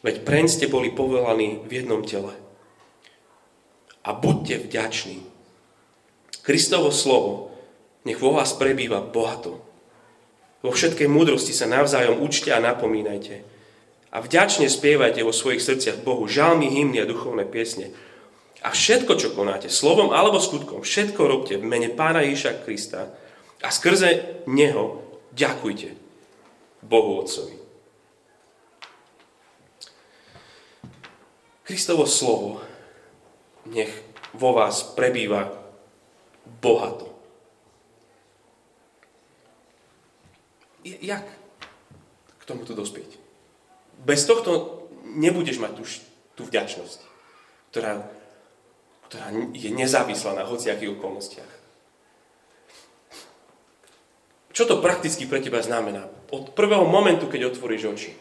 veď 0.02 0.26
preň 0.26 0.44
ste 0.50 0.66
boli 0.66 0.90
povelaní 0.90 1.62
v 1.64 1.80
jednom 1.80 2.02
tele. 2.02 2.34
A 4.04 4.10
buďte 4.12 4.66
vďační. 4.66 5.22
Kristovo 6.42 6.90
slovo 6.90 7.54
nech 8.02 8.18
vo 8.18 8.34
vás 8.34 8.56
prebýva 8.56 8.98
bohato 9.04 9.70
vo 10.60 10.70
všetkej 10.76 11.08
múdrosti 11.08 11.56
sa 11.56 11.64
navzájom 11.64 12.20
učte 12.20 12.52
a 12.52 12.60
napomínajte. 12.60 13.40
A 14.12 14.20
vďačne 14.20 14.68
spievajte 14.68 15.24
vo 15.24 15.32
svojich 15.32 15.64
srdciach 15.64 16.04
Bohu 16.04 16.28
žalmy, 16.28 16.68
hymny 16.68 17.00
a 17.00 17.08
duchovné 17.08 17.48
piesne. 17.48 17.96
A 18.60 18.68
všetko, 18.76 19.16
čo 19.16 19.32
konáte, 19.32 19.72
slovom 19.72 20.12
alebo 20.12 20.36
skutkom, 20.36 20.84
všetko 20.84 21.22
robte 21.24 21.56
v 21.56 21.64
mene 21.64 21.88
Pána 21.88 22.20
Ježiša 22.20 22.60
Krista 22.60 23.08
a 23.64 23.68
skrze 23.72 24.44
Neho 24.44 25.00
ďakujte 25.32 25.99
Bohu 26.82 27.20
Otcovi. 27.20 27.56
Kristovo 31.64 32.06
slovo 32.06 32.64
nech 33.70 33.92
vo 34.34 34.50
vás 34.56 34.82
prebýva 34.96 35.52
bohato. 36.60 37.10
jak 40.84 41.26
k 42.40 42.42
tomuto 42.48 42.72
dospieť? 42.72 43.20
Bez 44.00 44.24
tohto 44.24 44.80
nebudeš 45.04 45.60
mať 45.60 45.72
tú, 45.76 45.84
tú 46.40 46.42
vďačnosť, 46.48 47.00
ktorá, 47.68 48.08
ktorá 49.08 49.26
je 49.52 49.68
nezávislá 49.68 50.32
na 50.40 50.48
hociakých 50.48 50.96
okolnostiach. 50.96 51.59
Čo 54.60 54.76
to 54.76 54.84
prakticky 54.84 55.24
pre 55.24 55.40
teba 55.40 55.64
znamená? 55.64 56.04
Od 56.28 56.52
prvého 56.52 56.84
momentu, 56.84 57.32
keď 57.32 57.48
otvoríš 57.48 57.96
oči. 57.96 58.12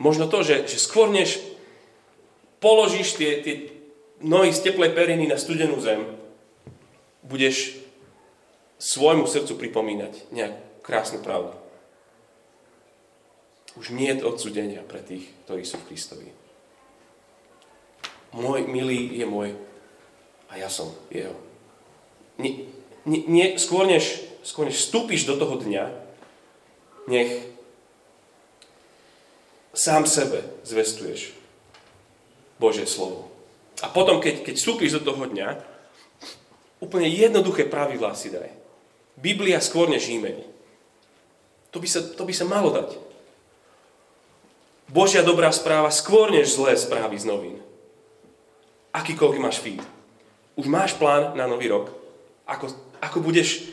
Možno 0.00 0.24
to, 0.24 0.40
že, 0.40 0.64
že 0.64 0.80
skôr 0.80 1.12
než 1.12 1.36
položíš 2.56 3.20
tie, 3.20 3.44
tie 3.44 3.76
nohy 4.24 4.56
z 4.56 4.64
teplej 4.64 4.96
periny 4.96 5.28
na 5.28 5.36
studenú 5.36 5.76
zem, 5.84 6.00
budeš 7.28 7.76
svojmu 8.80 9.28
srdcu 9.28 9.52
pripomínať 9.52 10.32
nejakú 10.32 10.64
krásnu 10.80 11.20
pravdu. 11.20 11.52
Už 13.76 13.92
nie 13.92 14.08
je 14.08 14.24
odsudenia 14.24 14.80
pre 14.80 15.04
tých, 15.04 15.28
ktorí 15.44 15.60
sú 15.68 15.76
v 15.84 15.92
Kristovi. 15.92 16.28
Môj 18.32 18.64
milý 18.64 19.12
je 19.12 19.28
môj 19.28 19.52
a 20.48 20.56
ja 20.56 20.72
som 20.72 20.88
jeho. 21.12 21.36
Nie, 22.40 22.64
nie, 23.06 23.22
nie, 23.30 23.46
skôr, 23.56 23.86
než, 23.86 24.26
skôr 24.42 24.66
než 24.66 24.82
vstúpiš 24.82 25.24
do 25.24 25.38
toho 25.38 25.62
dňa, 25.62 25.84
nech 27.06 27.30
sám 29.72 30.04
sebe 30.10 30.42
zvestuješ 30.66 31.32
Božie 32.58 32.88
slovo. 32.88 33.30
A 33.84 33.92
potom, 33.92 34.18
keď, 34.18 34.42
keď 34.42 34.54
vstúpiš 34.56 34.98
do 34.98 35.12
toho 35.12 35.28
dňa, 35.28 35.60
úplne 36.80 37.06
jednoduché 37.06 37.68
pravidlá 37.68 38.16
si 38.16 38.32
daj. 38.32 38.48
Biblia 39.16 39.60
skôr 39.60 39.88
než 39.88 40.08
e-mail. 40.08 40.44
To 41.72 41.80
to 41.84 42.22
by 42.24 42.32
sa 42.32 42.48
malo 42.48 42.72
dať. 42.72 42.96
Božia 44.88 45.20
dobrá 45.20 45.52
správa 45.52 45.92
skôr 45.92 46.32
než 46.32 46.56
zlé 46.56 46.78
správy 46.78 47.20
z 47.20 47.26
novín. 47.28 47.56
Akýkoľvek 48.96 49.42
máš 49.42 49.60
feed. 49.60 49.82
Už 50.56 50.70
máš 50.72 50.96
plán 50.96 51.36
na 51.36 51.44
nový 51.44 51.68
rok? 51.68 51.92
Ako, 52.48 52.70
ako 53.00 53.22
budeš 53.22 53.68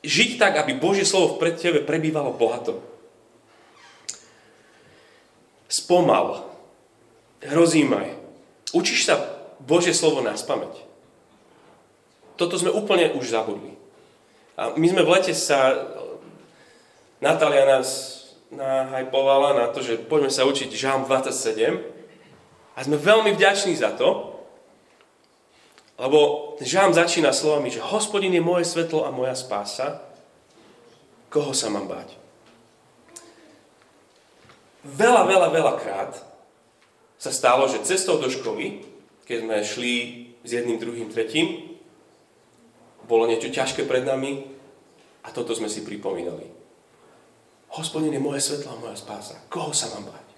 žiť 0.00 0.40
tak, 0.40 0.56
aby 0.56 0.76
Božie 0.76 1.04
slovo 1.04 1.36
pred 1.36 1.56
tebe 1.56 1.84
prebývalo 1.84 2.32
bohato. 2.32 2.80
Spomal. 5.70 6.50
Rozímaj. 7.44 8.16
Učíš 8.74 9.06
sa 9.06 9.16
Božie 9.60 9.94
slovo 9.94 10.24
na 10.24 10.34
spameť. 10.34 10.88
Toto 12.40 12.56
sme 12.56 12.72
úplne 12.72 13.12
už 13.12 13.28
zabudli. 13.28 13.76
A 14.56 14.72
my 14.76 14.86
sme 14.88 15.04
v 15.04 15.12
lete 15.12 15.32
sa, 15.36 15.76
Natália 17.20 17.68
nás 17.68 18.16
nahajpovala 18.50 19.54
na 19.54 19.66
to, 19.68 19.84
že 19.84 20.00
poďme 20.00 20.32
sa 20.32 20.48
učiť 20.48 20.72
Žám 20.72 21.06
27 21.06 21.80
a 22.74 22.78
sme 22.80 22.96
veľmi 22.96 23.36
vďační 23.36 23.76
za 23.76 23.92
to, 23.94 24.39
lebo 26.00 26.50
Žám 26.60 26.92
začína 26.92 27.32
slovami, 27.32 27.72
že 27.72 27.80
hospodin 27.80 28.36
je 28.36 28.44
moje 28.44 28.68
svetlo 28.68 29.08
a 29.08 29.10
moja 29.10 29.32
spása, 29.32 30.04
koho 31.32 31.56
sa 31.56 31.72
mám 31.72 31.88
báť? 31.88 32.20
Veľa, 34.84 35.24
veľa, 35.24 35.48
veľa 35.48 35.74
krát 35.80 36.12
sa 37.16 37.32
stalo, 37.32 37.64
že 37.64 37.84
cestou 37.84 38.20
do 38.20 38.28
školy, 38.28 38.84
keď 39.24 39.36
sme 39.40 39.56
šli 39.64 39.94
s 40.44 40.50
jedným, 40.52 40.76
druhým, 40.76 41.08
tretím, 41.08 41.80
bolo 43.08 43.24
niečo 43.24 43.48
ťažké 43.48 43.88
pred 43.88 44.04
nami 44.04 44.44
a 45.24 45.32
toto 45.32 45.56
sme 45.56 45.72
si 45.72 45.80
pripomínali. 45.80 46.44
Hospodin 47.72 48.12
je 48.12 48.20
moje 48.20 48.44
svetlo 48.44 48.76
a 48.76 48.80
moja 48.84 48.96
spása. 49.00 49.48
Koho 49.48 49.72
sa 49.72 49.88
mám 49.96 50.12
báť? 50.12 50.28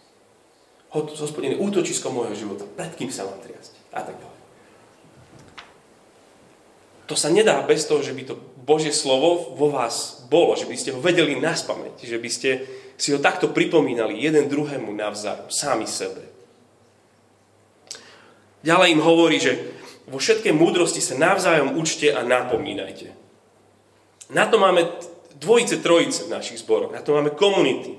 Hospodin 1.19 1.59
je 1.59 1.62
útočisko 1.62 2.14
môjho 2.14 2.35
života. 2.38 2.62
Pred 2.62 2.95
kým 2.95 3.11
sa 3.11 3.26
mám 3.26 3.42
triasť? 3.42 3.90
A 3.90 4.07
tak 4.07 4.23
ďalej. 4.23 4.41
To 7.11 7.14
sa 7.18 7.28
nedá 7.28 7.61
bez 7.66 7.85
toho, 7.87 8.00
že 8.00 8.14
by 8.14 8.23
to 8.26 8.35
Božie 8.62 8.94
slovo 8.94 9.59
vo 9.59 9.68
vás 9.75 10.23
bolo, 10.30 10.54
že 10.54 10.71
by 10.71 10.76
ste 10.78 10.94
ho 10.94 11.02
vedeli 11.02 11.37
naspamäť, 11.37 12.06
že 12.06 12.18
by 12.18 12.30
ste 12.30 12.50
si 12.94 13.11
ho 13.11 13.18
takto 13.18 13.50
pripomínali 13.50 14.23
jeden 14.23 14.47
druhému 14.47 14.94
navzájom, 14.94 15.50
sami 15.50 15.90
sebe. 15.90 16.23
Ďalej 18.62 18.88
im 18.94 19.02
hovorí, 19.02 19.42
že 19.42 19.59
vo 20.06 20.23
všetkej 20.23 20.54
múdrosti 20.54 21.02
sa 21.02 21.18
navzájom 21.18 21.75
učte 21.75 22.14
a 22.14 22.23
napomínajte. 22.23 23.11
Na 24.30 24.47
to 24.47 24.62
máme 24.62 24.87
dvojice, 25.42 25.82
trojice 25.82 26.30
v 26.30 26.32
našich 26.32 26.62
zboroch. 26.62 26.94
Na 26.94 27.02
to 27.02 27.18
máme 27.18 27.35
komunity. 27.35 27.99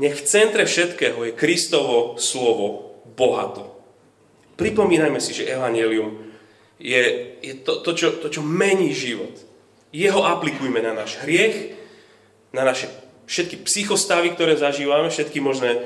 Nech 0.00 0.16
v 0.16 0.26
centre 0.26 0.64
všetkého 0.66 1.28
je 1.28 1.36
Kristovo 1.36 2.18
slovo 2.18 2.98
bohato. 3.14 3.78
Pripomínajme 4.58 5.20
si, 5.22 5.36
že 5.36 5.46
Evangelium 5.46 6.33
je, 6.78 7.02
je 7.42 7.54
to, 7.62 7.80
to, 7.80 7.90
čo, 7.94 8.08
to, 8.18 8.26
čo 8.30 8.42
mení 8.42 8.90
život. 8.90 9.34
Jeho 9.94 10.26
aplikujme 10.26 10.82
na 10.82 10.90
náš 10.90 11.22
hriech, 11.22 11.78
na 12.50 12.66
naše 12.66 12.90
všetky 13.30 13.62
psychostavy, 13.64 14.34
ktoré 14.34 14.58
zažívame, 14.58 15.08
všetky 15.08 15.38
možné 15.40 15.80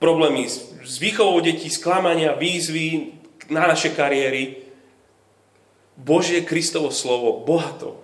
problémy 0.00 0.48
s, 0.48 0.72
s 0.86 0.96
výchovou 1.02 1.42
detí, 1.42 1.68
sklamania, 1.68 2.38
výzvy 2.38 3.18
na 3.52 3.66
naše 3.66 3.92
kariéry. 3.92 4.62
Božie 6.00 6.46
Kristovo 6.46 6.88
slovo 6.88 7.44
bohato 7.44 8.00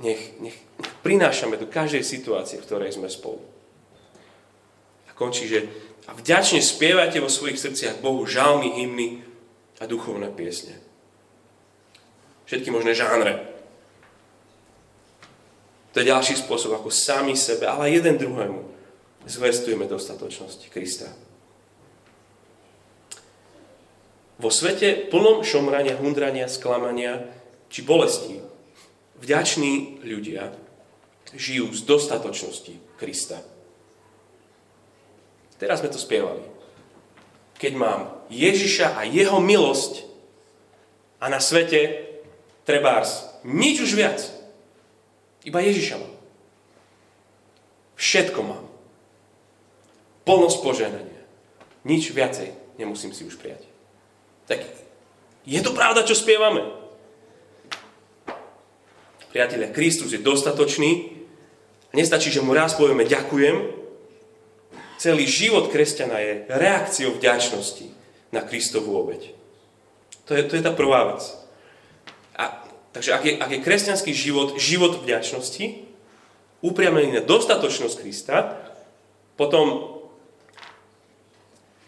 nech, 0.00 0.40
nech, 0.40 0.56
prinášame 1.04 1.60
do 1.60 1.68
každej 1.68 2.00
situácie, 2.00 2.56
v 2.56 2.64
ktorej 2.64 2.96
sme 2.96 3.12
spolu. 3.12 3.44
A 5.06 5.12
končí, 5.12 5.44
že 5.44 5.68
a 6.08 6.16
vďačne 6.16 6.58
spievajte 6.58 7.22
vo 7.22 7.30
svojich 7.30 7.60
srdciach 7.60 8.02
Bohu 8.02 8.26
žalmy, 8.26 8.74
hymny 8.74 9.22
a 9.78 9.86
duchovné 9.86 10.32
piesne. 10.34 10.74
Všetky 12.52 12.68
možné 12.68 12.92
žánre. 12.92 13.48
To 15.96 16.04
je 16.04 16.12
ďalší 16.12 16.36
spôsob, 16.36 16.76
ako 16.76 16.92
sami 16.92 17.32
sebe, 17.32 17.64
ale 17.64 17.96
jeden 17.96 18.20
druhému 18.20 18.60
zvestujeme 19.24 19.88
dostatočnosť 19.88 20.68
Krista. 20.68 21.08
Vo 24.36 24.52
svete 24.52 25.08
plnom 25.08 25.40
šomrania, 25.40 25.96
hundrania, 25.96 26.44
sklamania 26.44 27.24
či 27.72 27.88
bolesti 27.88 28.44
vďační 29.24 30.04
ľudia 30.04 30.52
žijú 31.32 31.72
z 31.72 31.88
dostatočnosti 31.88 33.00
Krista. 33.00 33.40
Teraz 35.56 35.80
sme 35.80 35.88
to 35.88 35.96
spievali. 35.96 36.44
Keď 37.56 37.72
mám 37.80 38.28
Ježiša 38.28 39.00
a 39.00 39.08
jeho 39.08 39.40
milosť 39.40 40.04
a 41.16 41.32
na 41.32 41.40
svete 41.40 42.11
trebárs 42.62 43.26
nič 43.42 43.82
už 43.82 43.92
viac. 43.98 44.18
Iba 45.42 45.58
Ježiša 45.62 45.98
mám. 45.98 46.14
Všetko 47.98 48.40
mám. 48.42 48.64
Plnosť 50.22 50.58
poženania. 50.62 51.22
Nič 51.82 52.14
viacej 52.14 52.78
nemusím 52.78 53.10
si 53.10 53.26
už 53.26 53.38
prijať. 53.38 53.66
Tak 54.46 54.62
je 55.46 55.60
to 55.62 55.74
pravda, 55.74 56.06
čo 56.06 56.14
spievame? 56.14 56.62
Priatelia, 59.34 59.72
Kristus 59.72 60.12
je 60.12 60.20
dostatočný. 60.20 61.18
Nestačí, 61.96 62.28
že 62.30 62.44
mu 62.44 62.52
raz 62.52 62.76
povieme 62.76 63.08
ďakujem. 63.08 63.82
Celý 65.02 65.26
život 65.26 65.72
kresťana 65.72 66.20
je 66.22 66.32
reakciou 66.46 67.18
vďačnosti 67.18 67.90
na 68.30 68.46
Kristovú 68.46 68.94
obeď. 68.94 69.34
To 70.30 70.38
je, 70.38 70.46
to 70.46 70.54
je 70.54 70.62
tá 70.62 70.70
prvá 70.70 71.10
vec. 71.10 71.41
Takže 72.92 73.10
ak 73.12 73.22
je, 73.24 73.32
ak 73.40 73.50
je 73.50 73.64
kresťanský 73.64 74.12
život 74.12 74.60
život 74.60 75.00
vďačnosti, 75.00 75.64
upriamený 76.60 77.18
na 77.18 77.22
dostatočnosť 77.24 77.96
Krista, 77.98 78.36
potom 79.34 79.96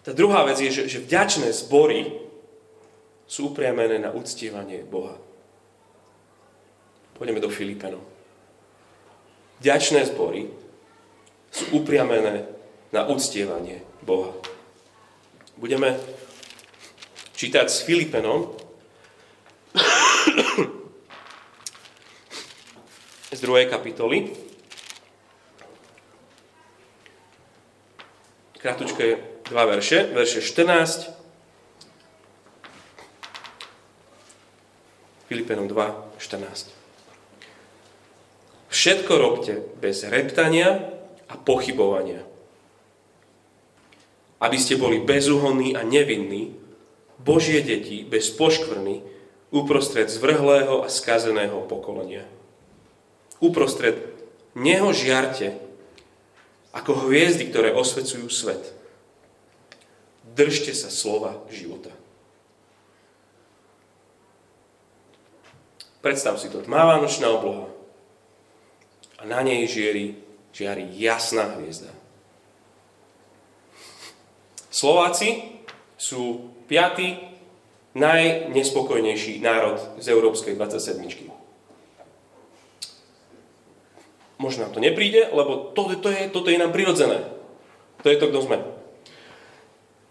tá 0.04 0.16
druhá 0.16 0.44
vec 0.48 0.60
je, 0.60 0.72
že, 0.72 0.82
že 0.88 1.04
vďačné 1.04 1.48
zbory 1.52 2.12
sú 3.24 3.52
upriamené 3.52 4.00
na 4.00 4.12
uctievanie 4.12 4.84
Boha. 4.84 5.16
Pôjdeme 7.16 7.40
do 7.40 7.48
Filipenov. 7.48 8.04
Vďačné 9.60 10.04
zbory 10.12 10.50
sú 11.48 11.80
upriamené 11.80 12.44
na 12.92 13.06
uctievanie 13.08 13.80
Boha. 14.04 14.34
Budeme 15.56 15.96
čítať 17.38 17.70
s 17.70 17.86
Filipenom 17.86 18.50
z 23.34 23.40
druhej 23.42 23.66
kapitoly. 23.66 24.30
Kratučké 28.62 29.18
dva 29.50 29.66
verše, 29.66 30.08
verše 30.14 30.38
14 30.40 31.24
Filipenom 35.24 35.66
2, 35.66 36.20
14. 36.20 36.70
Všetko 38.68 39.12
robte 39.18 39.66
bez 39.80 40.04
reptania 40.04 40.94
a 41.26 41.34
pochybovania. 41.40 42.22
Aby 44.38 44.58
ste 44.60 44.76
boli 44.76 45.00
bezúhonní 45.00 45.72
a 45.72 45.82
nevinní, 45.82 46.52
Božie 47.18 47.64
deti 47.64 48.04
bez 48.04 48.28
poškvrny, 48.36 49.00
uprostred 49.48 50.12
zvrhlého 50.12 50.84
a 50.84 50.92
skazeného 50.92 51.64
pokolenia. 51.64 52.28
Uprostred 53.44 54.00
neho 54.56 54.88
žiarte, 54.96 55.60
ako 56.72 57.06
hviezdy, 57.06 57.52
ktoré 57.52 57.76
osvecujú 57.76 58.26
svet. 58.32 58.72
Držte 60.32 60.72
sa 60.72 60.88
slova 60.88 61.44
života. 61.52 61.92
Predstav 66.00 66.40
si 66.40 66.48
to, 66.48 66.64
tmavá 66.64 67.00
nočná 67.00 67.32
obloha 67.32 67.68
a 69.16 69.22
na 69.24 69.40
nej 69.40 69.64
žiari, 69.64 70.20
žiari 70.52 70.92
jasná 71.00 71.56
hviezda. 71.56 71.88
Slováci 74.68 75.60
sú 75.96 76.52
piatý 76.68 77.16
najnespokojnejší 77.94 79.38
národ 79.40 79.80
z 80.02 80.10
Európskej 80.10 80.58
27. 80.58 81.33
Možno 84.44 84.68
nám 84.68 84.76
to 84.76 84.84
nepríde, 84.84 85.32
lebo 85.32 85.72
to, 85.72 85.96
to 86.04 86.12
je, 86.12 86.28
toto 86.28 86.52
je 86.52 86.60
nám 86.60 86.68
prirodzené. 86.68 87.24
To 88.04 88.12
je 88.12 88.20
to, 88.20 88.28
kto 88.28 88.44
sme. 88.44 88.60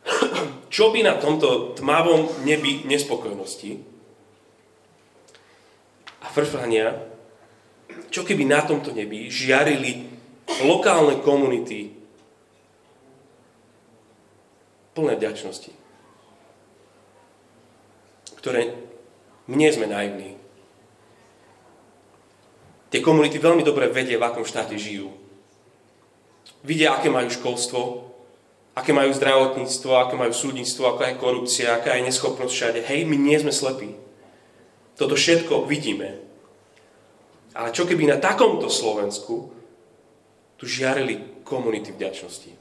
Čo 0.74 0.90
by 0.90 1.06
na 1.06 1.22
tomto 1.22 1.78
tmavom 1.78 2.42
nebi 2.50 2.82
nespokojnosti 2.90 3.78
a 6.26 6.28
frfania, 6.34 6.98
čo 8.10 8.26
keby 8.26 8.48
na 8.48 8.66
tomto 8.66 8.90
nebi 8.90 9.30
žiarili 9.30 10.10
lokálne 10.66 11.22
komunity 11.22 11.94
plné 14.98 15.14
vďačnosti, 15.18 15.70
ktoré 18.42 18.74
nie 19.52 19.70
sme 19.70 19.90
naivní. 19.90 20.33
Tie 22.94 23.02
komunity 23.02 23.42
veľmi 23.42 23.66
dobre 23.66 23.90
vedia, 23.90 24.22
v 24.22 24.30
akom 24.30 24.46
štáte 24.46 24.78
žijú. 24.78 25.10
Vidia, 26.62 26.94
aké 26.94 27.10
majú 27.10 27.26
školstvo, 27.26 28.06
aké 28.78 28.94
majú 28.94 29.10
zdravotníctvo, 29.10 29.92
aké 29.98 30.14
majú 30.14 30.30
súdnictvo, 30.30 30.94
aká 30.94 31.10
je 31.10 31.18
korupcia, 31.18 31.74
aká 31.74 31.98
je 31.98 32.06
neschopnosť 32.06 32.54
všade. 32.54 32.80
Hej, 32.86 33.10
my 33.10 33.18
nie 33.18 33.42
sme 33.42 33.50
slepí. 33.50 33.98
Toto 34.94 35.18
všetko 35.18 35.66
vidíme. 35.66 36.22
Ale 37.58 37.74
čo 37.74 37.90
keby 37.90 38.06
na 38.06 38.22
takomto 38.22 38.70
Slovensku 38.70 39.50
tu 40.62 40.64
žiarili 40.70 41.42
komunity 41.42 41.90
vďačnosti? 41.98 42.54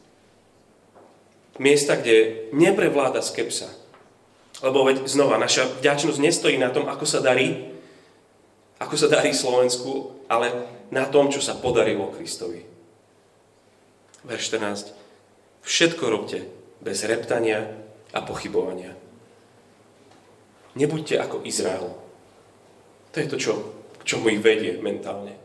Miesta, 1.61 2.01
kde 2.01 2.49
neprevláda 2.57 3.21
skepsa. 3.21 3.69
Lebo 4.65 4.89
veď 4.89 5.05
znova, 5.05 5.37
naša 5.37 5.69
vďačnosť 5.85 6.17
nestojí 6.25 6.57
na 6.57 6.73
tom, 6.73 6.89
ako 6.89 7.05
sa 7.05 7.21
darí, 7.21 7.72
ako 8.83 8.95
sa 8.99 9.07
darí 9.07 9.31
Slovensku, 9.31 10.27
ale 10.27 10.51
na 10.91 11.07
tom, 11.07 11.31
čo 11.31 11.39
sa 11.39 11.55
podarilo 11.55 12.11
Kristovi. 12.11 12.67
Verš 14.27 14.59
14. 14.59 14.91
Všetko 15.63 16.05
robte 16.11 16.43
bez 16.83 17.07
reptania 17.07 17.63
a 18.11 18.19
pochybovania. 18.27 18.91
Nebuďte 20.75 21.15
ako 21.23 21.47
Izrael. 21.47 21.95
To 23.13 23.17
je 23.21 23.29
to, 23.31 23.37
čo, 23.39 23.53
k 24.01 24.03
čomu 24.03 24.35
ich 24.35 24.43
vedie 24.43 24.83
mentálne. 24.83 25.39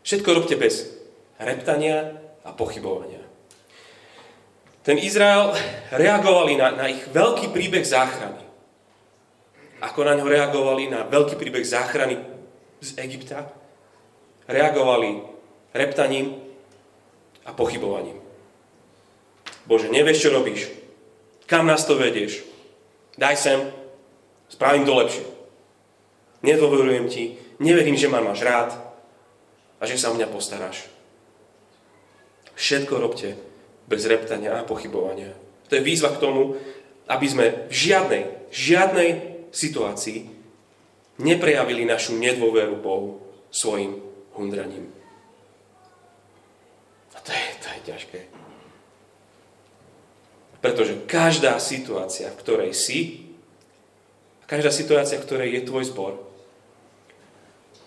Všetko 0.00 0.30
robte 0.32 0.56
bez 0.56 0.88
reptania 1.36 2.16
a 2.46 2.50
pochybovania. 2.56 3.20
Ten 4.80 4.96
Izrael 4.96 5.52
reagovali 5.92 6.56
na, 6.56 6.72
na 6.72 6.88
ich 6.88 7.04
veľký 7.12 7.52
príbeh 7.52 7.84
záchrany. 7.84 8.40
Ako 9.84 10.00
na 10.08 10.16
ňo 10.16 10.24
reagovali 10.24 10.88
na 10.88 11.04
veľký 11.04 11.36
príbeh 11.36 11.64
záchrany 11.64 12.16
z 12.80 12.98
Egypta? 12.98 13.48
Reagovali 14.48 15.22
reptaním 15.72 16.34
a 17.46 17.52
pochybovaním. 17.52 18.18
Bože, 19.68 19.92
nevieš, 19.92 20.26
čo 20.26 20.34
robíš. 20.34 20.66
Kam 21.46 21.68
nás 21.68 21.86
to 21.86 21.94
vedieš? 21.94 22.42
Daj 23.14 23.36
sem, 23.36 23.58
spravím 24.50 24.88
to 24.88 24.96
lepšie. 24.96 25.26
Nedôverujem 26.40 27.06
ti, 27.06 27.36
neverím, 27.60 27.94
že 27.94 28.08
ma 28.08 28.24
máš 28.24 28.40
rád 28.42 28.74
a 29.78 29.82
že 29.84 30.00
sa 30.00 30.10
o 30.10 30.16
mňa 30.16 30.26
postaráš. 30.32 30.88
Všetko 32.56 32.94
robte 32.96 33.36
bez 33.88 34.04
reptania 34.08 34.60
a 34.60 34.66
pochybovania. 34.66 35.32
To 35.68 35.78
je 35.78 35.86
výzva 35.86 36.12
k 36.12 36.22
tomu, 36.22 36.56
aby 37.10 37.26
sme 37.26 37.46
v 37.68 37.74
žiadnej, 37.74 38.22
žiadnej 38.50 39.10
situácii 39.50 40.39
neprejavili 41.20 41.84
našu 41.84 42.16
nedôveru 42.16 42.80
Bohu 42.80 43.20
svojim 43.52 44.00
hundraním. 44.34 44.88
A 47.12 47.18
to 47.20 47.30
je, 47.30 47.46
to 47.60 47.68
je 47.68 47.80
ťažké. 47.92 48.20
Pretože 50.60 51.04
každá 51.08 51.56
situácia, 51.60 52.28
v 52.32 52.40
ktorej 52.40 52.72
si, 52.76 53.28
každá 54.44 54.72
situácia, 54.72 55.20
v 55.20 55.26
ktorej 55.28 55.48
je 55.56 55.66
tvoj 55.68 55.84
zbor, 55.88 56.12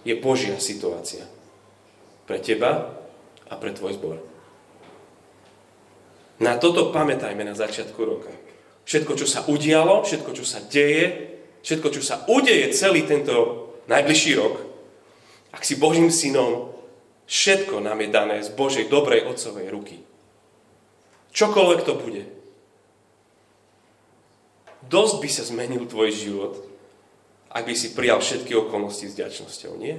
je 0.04 0.14
Božia 0.18 0.58
situácia. 0.58 1.26
Pre 2.26 2.38
teba 2.40 2.98
a 3.50 3.54
pre 3.58 3.72
tvoj 3.74 3.98
zbor. 3.98 4.18
Na 6.42 6.58
toto 6.58 6.92
pamätajme 6.92 7.46
na 7.46 7.56
začiatku 7.56 8.00
roka. 8.04 8.32
Všetko, 8.84 9.16
čo 9.16 9.28
sa 9.30 9.48
udialo, 9.48 10.04
všetko, 10.04 10.32
čo 10.36 10.44
sa 10.44 10.60
deje, 10.60 11.33
všetko, 11.64 11.88
čo 11.96 12.02
sa 12.04 12.28
udeje 12.28 12.76
celý 12.76 13.08
tento 13.08 13.68
najbližší 13.88 14.32
rok, 14.38 14.56
ak 15.56 15.64
si 15.64 15.80
Božím 15.80 16.12
synom, 16.12 16.76
všetko 17.26 17.80
nám 17.80 18.04
je 18.04 18.10
dané 18.12 18.38
z 18.44 18.52
Božej 18.54 18.92
dobrej 18.92 19.26
otcovej 19.26 19.68
ruky. 19.72 19.98
Čokoľvek 21.34 21.82
to 21.88 21.94
bude 21.98 22.24
dosť 24.94 25.16
by 25.24 25.30
sa 25.32 25.44
zmenil 25.48 25.84
tvoj 25.88 26.10
život, 26.12 26.54
ak 27.54 27.64
by 27.66 27.76
si 27.78 27.94
prijal 27.94 28.20
všetky 28.20 28.54
okolnosti 28.58 29.10
s 29.10 29.18
ďačnosťou, 29.18 29.74
nie? 29.78 29.96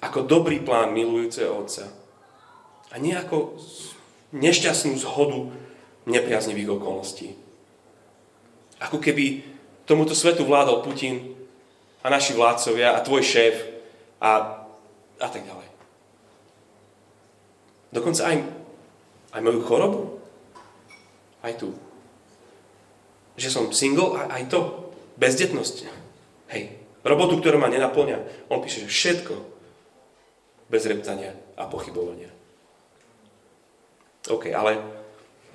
Ako 0.00 0.24
dobrý 0.24 0.62
plán 0.64 0.96
milujúceho 0.96 1.54
otca. 1.54 1.86
A 2.90 2.98
nie 2.98 3.14
ako 3.14 3.60
nešťastnú 4.34 4.96
zhodu 4.98 5.50
nepriaznivých 6.08 6.80
okolností. 6.80 7.36
Ako 8.80 8.96
keby 8.98 9.44
tomuto 9.84 10.16
svetu 10.16 10.48
vládol 10.48 10.80
Putin 10.80 11.36
a 12.00 12.08
naši 12.08 12.32
vládcovia 12.32 12.96
a 12.96 13.04
tvoj 13.04 13.20
šéf 13.20 13.54
a, 14.20 14.64
a 15.20 15.28
tak 15.28 15.44
ďalej. 15.44 15.68
Dokonca 17.90 18.22
aj, 18.22 18.36
aj 19.34 19.40
moju 19.42 19.60
chorobu, 19.66 20.00
aj 21.42 21.58
tu. 21.58 21.74
Že 23.34 23.48
som 23.50 23.64
single, 23.74 24.14
a 24.16 24.30
aj 24.30 24.48
to. 24.48 24.60
Bezdetnosť. 25.20 25.76
Hej. 26.54 26.80
Robotu, 27.04 27.40
ktorá 27.40 27.60
ma 27.60 27.68
nenaplňa. 27.68 28.48
On 28.48 28.60
píše, 28.64 28.84
že 28.86 28.92
všetko 28.92 29.34
bez 30.70 30.86
reptania 30.86 31.34
a 31.58 31.66
pochybovania. 31.68 32.30
OK, 34.28 34.52
ale 34.52 34.80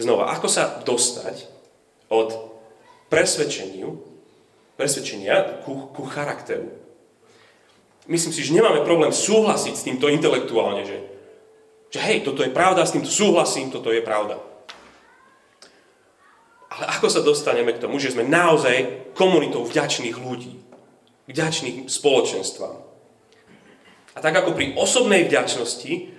znova, 0.02 0.34
ako 0.34 0.48
sa 0.50 0.82
dostať 0.84 1.48
od 2.10 2.55
presvedčeniu, 3.10 4.02
presvedčenia 4.76 5.62
ku, 5.64 5.92
ku 5.94 6.04
charakteru? 6.06 6.70
Myslím 8.06 8.34
si, 8.34 8.46
že 8.46 8.54
nemáme 8.54 8.86
problém 8.86 9.10
súhlasiť 9.10 9.74
s 9.74 9.86
týmto 9.86 10.06
intelektuálne, 10.14 10.86
že, 10.86 10.98
že 11.90 12.00
hej, 12.06 12.22
toto 12.22 12.46
je 12.46 12.54
pravda, 12.54 12.86
s 12.86 12.94
týmto 12.94 13.10
súhlasím, 13.10 13.74
toto 13.74 13.90
je 13.90 14.06
pravda. 14.06 14.38
Ale 16.70 16.86
ako 17.00 17.08
sa 17.10 17.26
dostaneme 17.26 17.74
k 17.74 17.82
tomu, 17.82 17.98
že 17.98 18.14
sme 18.14 18.28
naozaj 18.28 19.10
komunitou 19.18 19.66
vďačných 19.66 20.18
ľudí, 20.22 20.54
vďačných 21.26 21.90
spoločenstvám. 21.90 22.78
A 24.16 24.18
tak 24.24 24.34
ako 24.38 24.54
pri 24.54 24.78
osobnej 24.78 25.26
vďačnosti, 25.26 26.14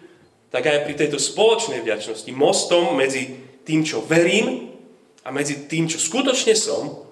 tak 0.51 0.67
aj 0.67 0.85
pri 0.89 0.95
tejto 0.97 1.21
spoločnej 1.21 1.81
vďačnosti, 1.87 2.31
mostom 2.35 2.97
medzi 2.97 3.37
tým, 3.63 3.87
čo 3.87 4.03
verím 4.03 4.76
a 5.27 5.35
medzi 5.35 5.67
tým, 5.67 5.91
čo 5.91 5.99
skutočne 5.99 6.55
som, 6.55 7.03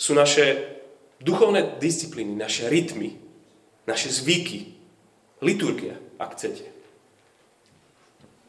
sú 0.00 0.16
naše 0.16 0.80
duchovné 1.20 1.76
disciplíny, 1.76 2.32
naše 2.32 2.72
rytmy, 2.72 3.20
naše 3.84 4.08
zvyky, 4.08 4.72
liturgia, 5.44 6.00
ak 6.16 6.40
chcete. 6.40 6.64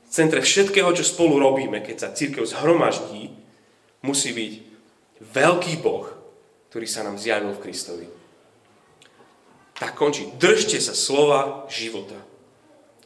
V 0.07 0.09
centre 0.11 0.39
všetkého, 0.39 0.87
čo 0.95 1.03
spolu 1.03 1.43
robíme, 1.43 1.83
keď 1.83 1.97
sa 1.99 2.15
církev 2.15 2.47
zhromaždí, 2.47 3.35
musí 3.99 4.31
byť 4.31 4.53
veľký 5.19 5.83
Boh, 5.83 6.07
ktorý 6.71 6.87
sa 6.87 7.03
nám 7.03 7.19
zjavil 7.19 7.51
v 7.51 7.63
Kristovi. 7.67 8.07
Tak 9.75 9.99
končí. 9.99 10.31
Držte 10.39 10.79
sa 10.79 10.95
slova 10.95 11.67
života. 11.67 12.15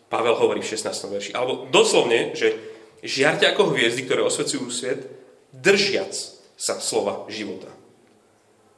Pavel 0.06 0.38
hovorí 0.38 0.62
v 0.62 0.70
16. 0.70 0.86
verši. 1.10 1.32
Alebo 1.34 1.66
doslovne, 1.74 2.38
že 2.38 2.54
žiarte 3.02 3.50
ako 3.50 3.74
hviezdy, 3.74 4.06
ktoré 4.06 4.22
osvecujú 4.22 4.70
svet, 4.70 5.25
držiac 5.62 6.12
sa 6.56 6.80
slova 6.80 7.28
života. 7.28 7.68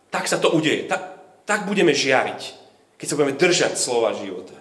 Tak 0.09 0.25
sa 0.25 0.41
to 0.41 0.49
udeje. 0.53 0.89
Tak, 0.89 1.01
tak 1.45 1.59
budeme 1.69 1.93
žiariť, 1.93 2.41
keď 2.97 3.05
sa 3.05 3.15
budeme 3.17 3.37
držať 3.37 3.73
slova 3.77 4.17
života. 4.17 4.55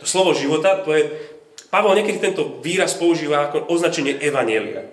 To 0.00 0.04
slovo 0.08 0.32
života, 0.32 0.80
to 0.80 0.96
je... 0.96 1.04
Pavel 1.70 1.94
niekedy 1.94 2.18
tento 2.18 2.58
výraz 2.64 2.98
používa 2.98 3.46
ako 3.46 3.70
označenie 3.70 4.18
evanielia. 4.18 4.90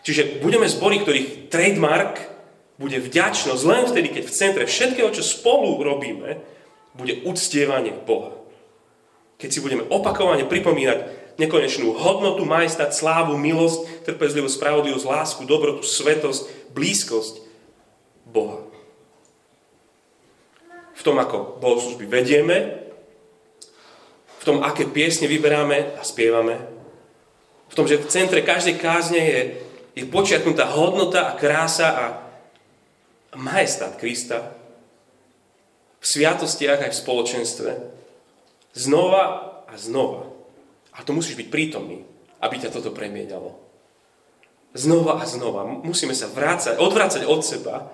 Čiže 0.00 0.40
budeme 0.40 0.64
zbory, 0.64 1.04
ktorých 1.04 1.52
trademark 1.52 2.16
bude 2.80 2.98
vďačnosť 2.98 3.62
len 3.68 3.84
vtedy, 3.84 4.08
keď 4.10 4.22
v 4.26 4.34
centre 4.34 4.64
všetkého, 4.64 5.12
čo 5.12 5.20
spolu 5.20 5.76
robíme, 5.78 6.40
bude 6.96 7.20
uctievanie 7.28 7.92
Boha. 7.92 8.32
Keď 9.36 9.48
si 9.52 9.60
budeme 9.60 9.84
opakovane 9.86 10.48
pripomínať 10.48 11.21
nekonečnú 11.40 11.96
hodnotu, 11.96 12.44
majestát, 12.44 12.92
slávu, 12.92 13.38
milosť, 13.40 14.04
trpezlivosť, 14.04 14.56
spravodlivosť, 14.56 15.06
lásku, 15.06 15.40
dobrotu, 15.48 15.84
svetosť, 15.84 16.72
blízkosť 16.72 17.34
Boha. 18.28 18.64
V 20.92 21.02
tom, 21.02 21.16
ako 21.18 21.58
bohoslužby 21.58 22.04
vedieme, 22.06 22.88
v 24.42 24.44
tom, 24.44 24.60
aké 24.66 24.90
piesne 24.90 25.30
vyberáme 25.30 25.96
a 25.98 26.02
spievame, 26.02 26.58
v 27.70 27.74
tom, 27.78 27.88
že 27.88 27.96
v 27.96 28.10
centre 28.10 28.44
každej 28.44 28.76
kázne 28.76 29.20
je, 29.20 29.40
je 29.96 30.04
počiatnutá 30.04 30.68
hodnota 30.76 31.32
a 31.32 31.36
krása 31.38 31.88
a 31.88 32.04
majestát 33.38 33.96
Krista, 33.96 34.52
v 36.02 36.04
sviatostiach 36.04 36.82
aj 36.82 36.92
v 36.92 37.00
spoločenstve, 37.00 37.70
znova 38.74 39.22
a 39.70 39.74
znova. 39.78 40.31
A 40.92 41.00
to 41.00 41.16
musíš 41.16 41.40
byť 41.40 41.48
prítomný, 41.48 42.04
aby 42.42 42.60
ťa 42.60 42.74
toto 42.74 42.92
premienalo. 42.92 43.56
Znova 44.72 45.20
a 45.20 45.24
znova. 45.28 45.64
Musíme 45.64 46.16
sa 46.16 46.28
vrácať, 46.28 46.80
odvrácať 46.80 47.28
od 47.28 47.40
seba. 47.44 47.92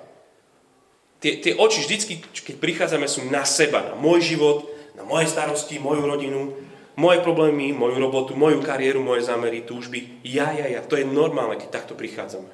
Tie, 1.19 1.43
tie 1.43 1.59
oči 1.59 1.83
vždycky, 1.83 2.23
keď 2.23 2.57
prichádzame, 2.63 3.11
sú 3.11 3.27
na 3.27 3.43
seba, 3.43 3.83
na 3.83 3.95
môj 3.99 4.35
život, 4.35 4.71
na 4.95 5.03
moje 5.03 5.31
starosti, 5.31 5.83
moju 5.83 6.07
rodinu, 6.07 6.55
moje 6.99 7.19
problémy, 7.23 7.75
moju 7.75 7.99
robotu, 7.99 8.35
moju 8.35 8.63
kariéru, 8.63 9.03
moje 9.03 9.27
zámery, 9.27 9.63
túžby. 9.63 10.23
Ja, 10.27 10.51
ja, 10.55 10.67
ja. 10.67 10.83
To 10.83 10.99
je 10.99 11.07
normálne, 11.07 11.59
keď 11.59 11.83
takto 11.83 11.95
prichádzame. 11.99 12.51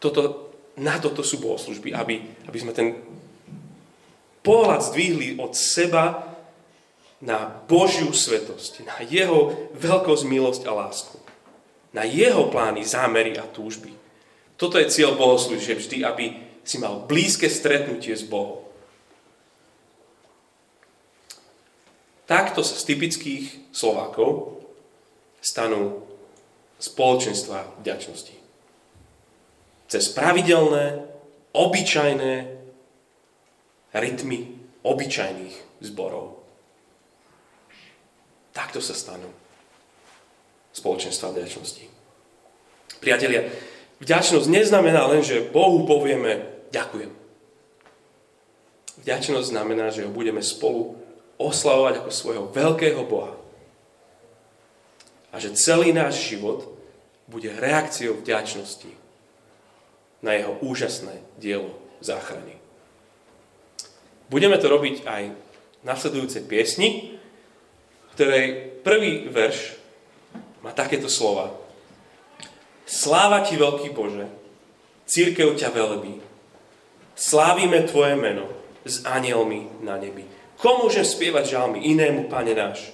Toto, 0.00 0.52
na 0.76 0.96
toto 1.00 1.20
sú 1.20 1.40
bohoslužby, 1.40 1.92
aby, 1.92 2.24
aby 2.48 2.58
sme 2.60 2.72
ten 2.72 2.96
pohľad 4.40 4.80
zdvihli 4.92 5.36
od 5.36 5.52
seba 5.52 6.36
na 7.18 7.50
Božiu 7.66 8.14
svetosť, 8.14 8.86
na 8.86 9.02
Jeho 9.02 9.70
veľkosť, 9.74 10.24
milosť 10.26 10.62
a 10.70 10.72
lásku. 10.74 11.18
Na 11.90 12.06
Jeho 12.06 12.46
plány, 12.52 12.86
zámery 12.86 13.34
a 13.34 13.44
túžby. 13.48 13.90
Toto 14.58 14.78
je 14.78 14.90
cieľ 14.90 15.18
bohoslúžieb 15.18 15.78
vždy, 15.78 16.06
aby 16.06 16.24
si 16.62 16.78
mal 16.78 17.06
blízke 17.06 17.50
stretnutie 17.50 18.14
s 18.14 18.26
Bohom. 18.26 18.62
Takto 22.28 22.60
sa 22.60 22.76
z 22.76 22.84
typických 22.92 23.72
Slovákov 23.72 24.60
stanú 25.40 26.04
spoločenstva 26.76 27.80
vďačnosti. 27.80 28.36
Cez 29.88 30.04
pravidelné, 30.12 31.08
obyčajné 31.56 32.58
rytmy 33.96 34.60
obyčajných 34.84 35.56
zborov. 35.80 36.37
Takto 38.68 38.84
sa 38.84 38.92
stanú 38.92 39.32
spoločenstva 40.76 41.32
vďačnosti. 41.32 41.88
Priatelia, 43.00 43.48
vďačnosť 44.04 44.44
neznamená 44.44 45.08
len, 45.08 45.24
že 45.24 45.40
Bohu 45.40 45.88
povieme 45.88 46.44
ďakujem. 46.68 47.08
Vďačnosť 49.00 49.56
znamená, 49.56 49.88
že 49.88 50.04
ho 50.04 50.12
budeme 50.12 50.44
spolu 50.44 51.00
oslavovať 51.40 52.04
ako 52.04 52.10
svojho 52.12 52.44
veľkého 52.52 53.08
Boha. 53.08 53.40
A 55.32 55.40
že 55.40 55.56
celý 55.56 55.96
náš 55.96 56.28
život 56.28 56.68
bude 57.24 57.48
reakciou 57.48 58.20
vďačnosti 58.20 58.92
na 60.20 60.36
jeho 60.36 60.60
úžasné 60.60 61.24
dielo 61.40 61.72
záchrany. 62.04 62.60
Budeme 64.28 64.60
to 64.60 64.68
robiť 64.68 65.08
aj 65.08 65.22
v 65.32 65.84
nasledujúcej 65.88 66.44
piesni, 66.44 67.16
ktorej 68.18 68.74
prvý 68.82 69.30
verš 69.30 69.78
má 70.58 70.74
takéto 70.74 71.06
slova. 71.06 71.54
Sláva 72.82 73.46
ti, 73.46 73.54
veľký 73.54 73.94
Bože, 73.94 74.26
církev 75.06 75.54
ťa 75.54 75.70
velebí. 75.70 76.18
Slávime 77.14 77.86
Tvoje 77.86 78.18
meno 78.18 78.50
s 78.82 79.06
anielmi 79.06 79.70
na 79.86 80.02
nebi. 80.02 80.26
Komôžem 80.58 81.06
spievať 81.06 81.54
žalmy 81.54 81.78
inému, 81.94 82.26
Pane 82.26 82.58
náš? 82.58 82.90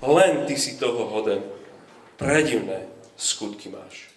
Len 0.00 0.48
Ty 0.48 0.56
si 0.56 0.80
toho 0.80 1.04
hoden. 1.04 1.44
Predivné 2.16 2.88
skutky 3.20 3.68
máš. 3.68 4.11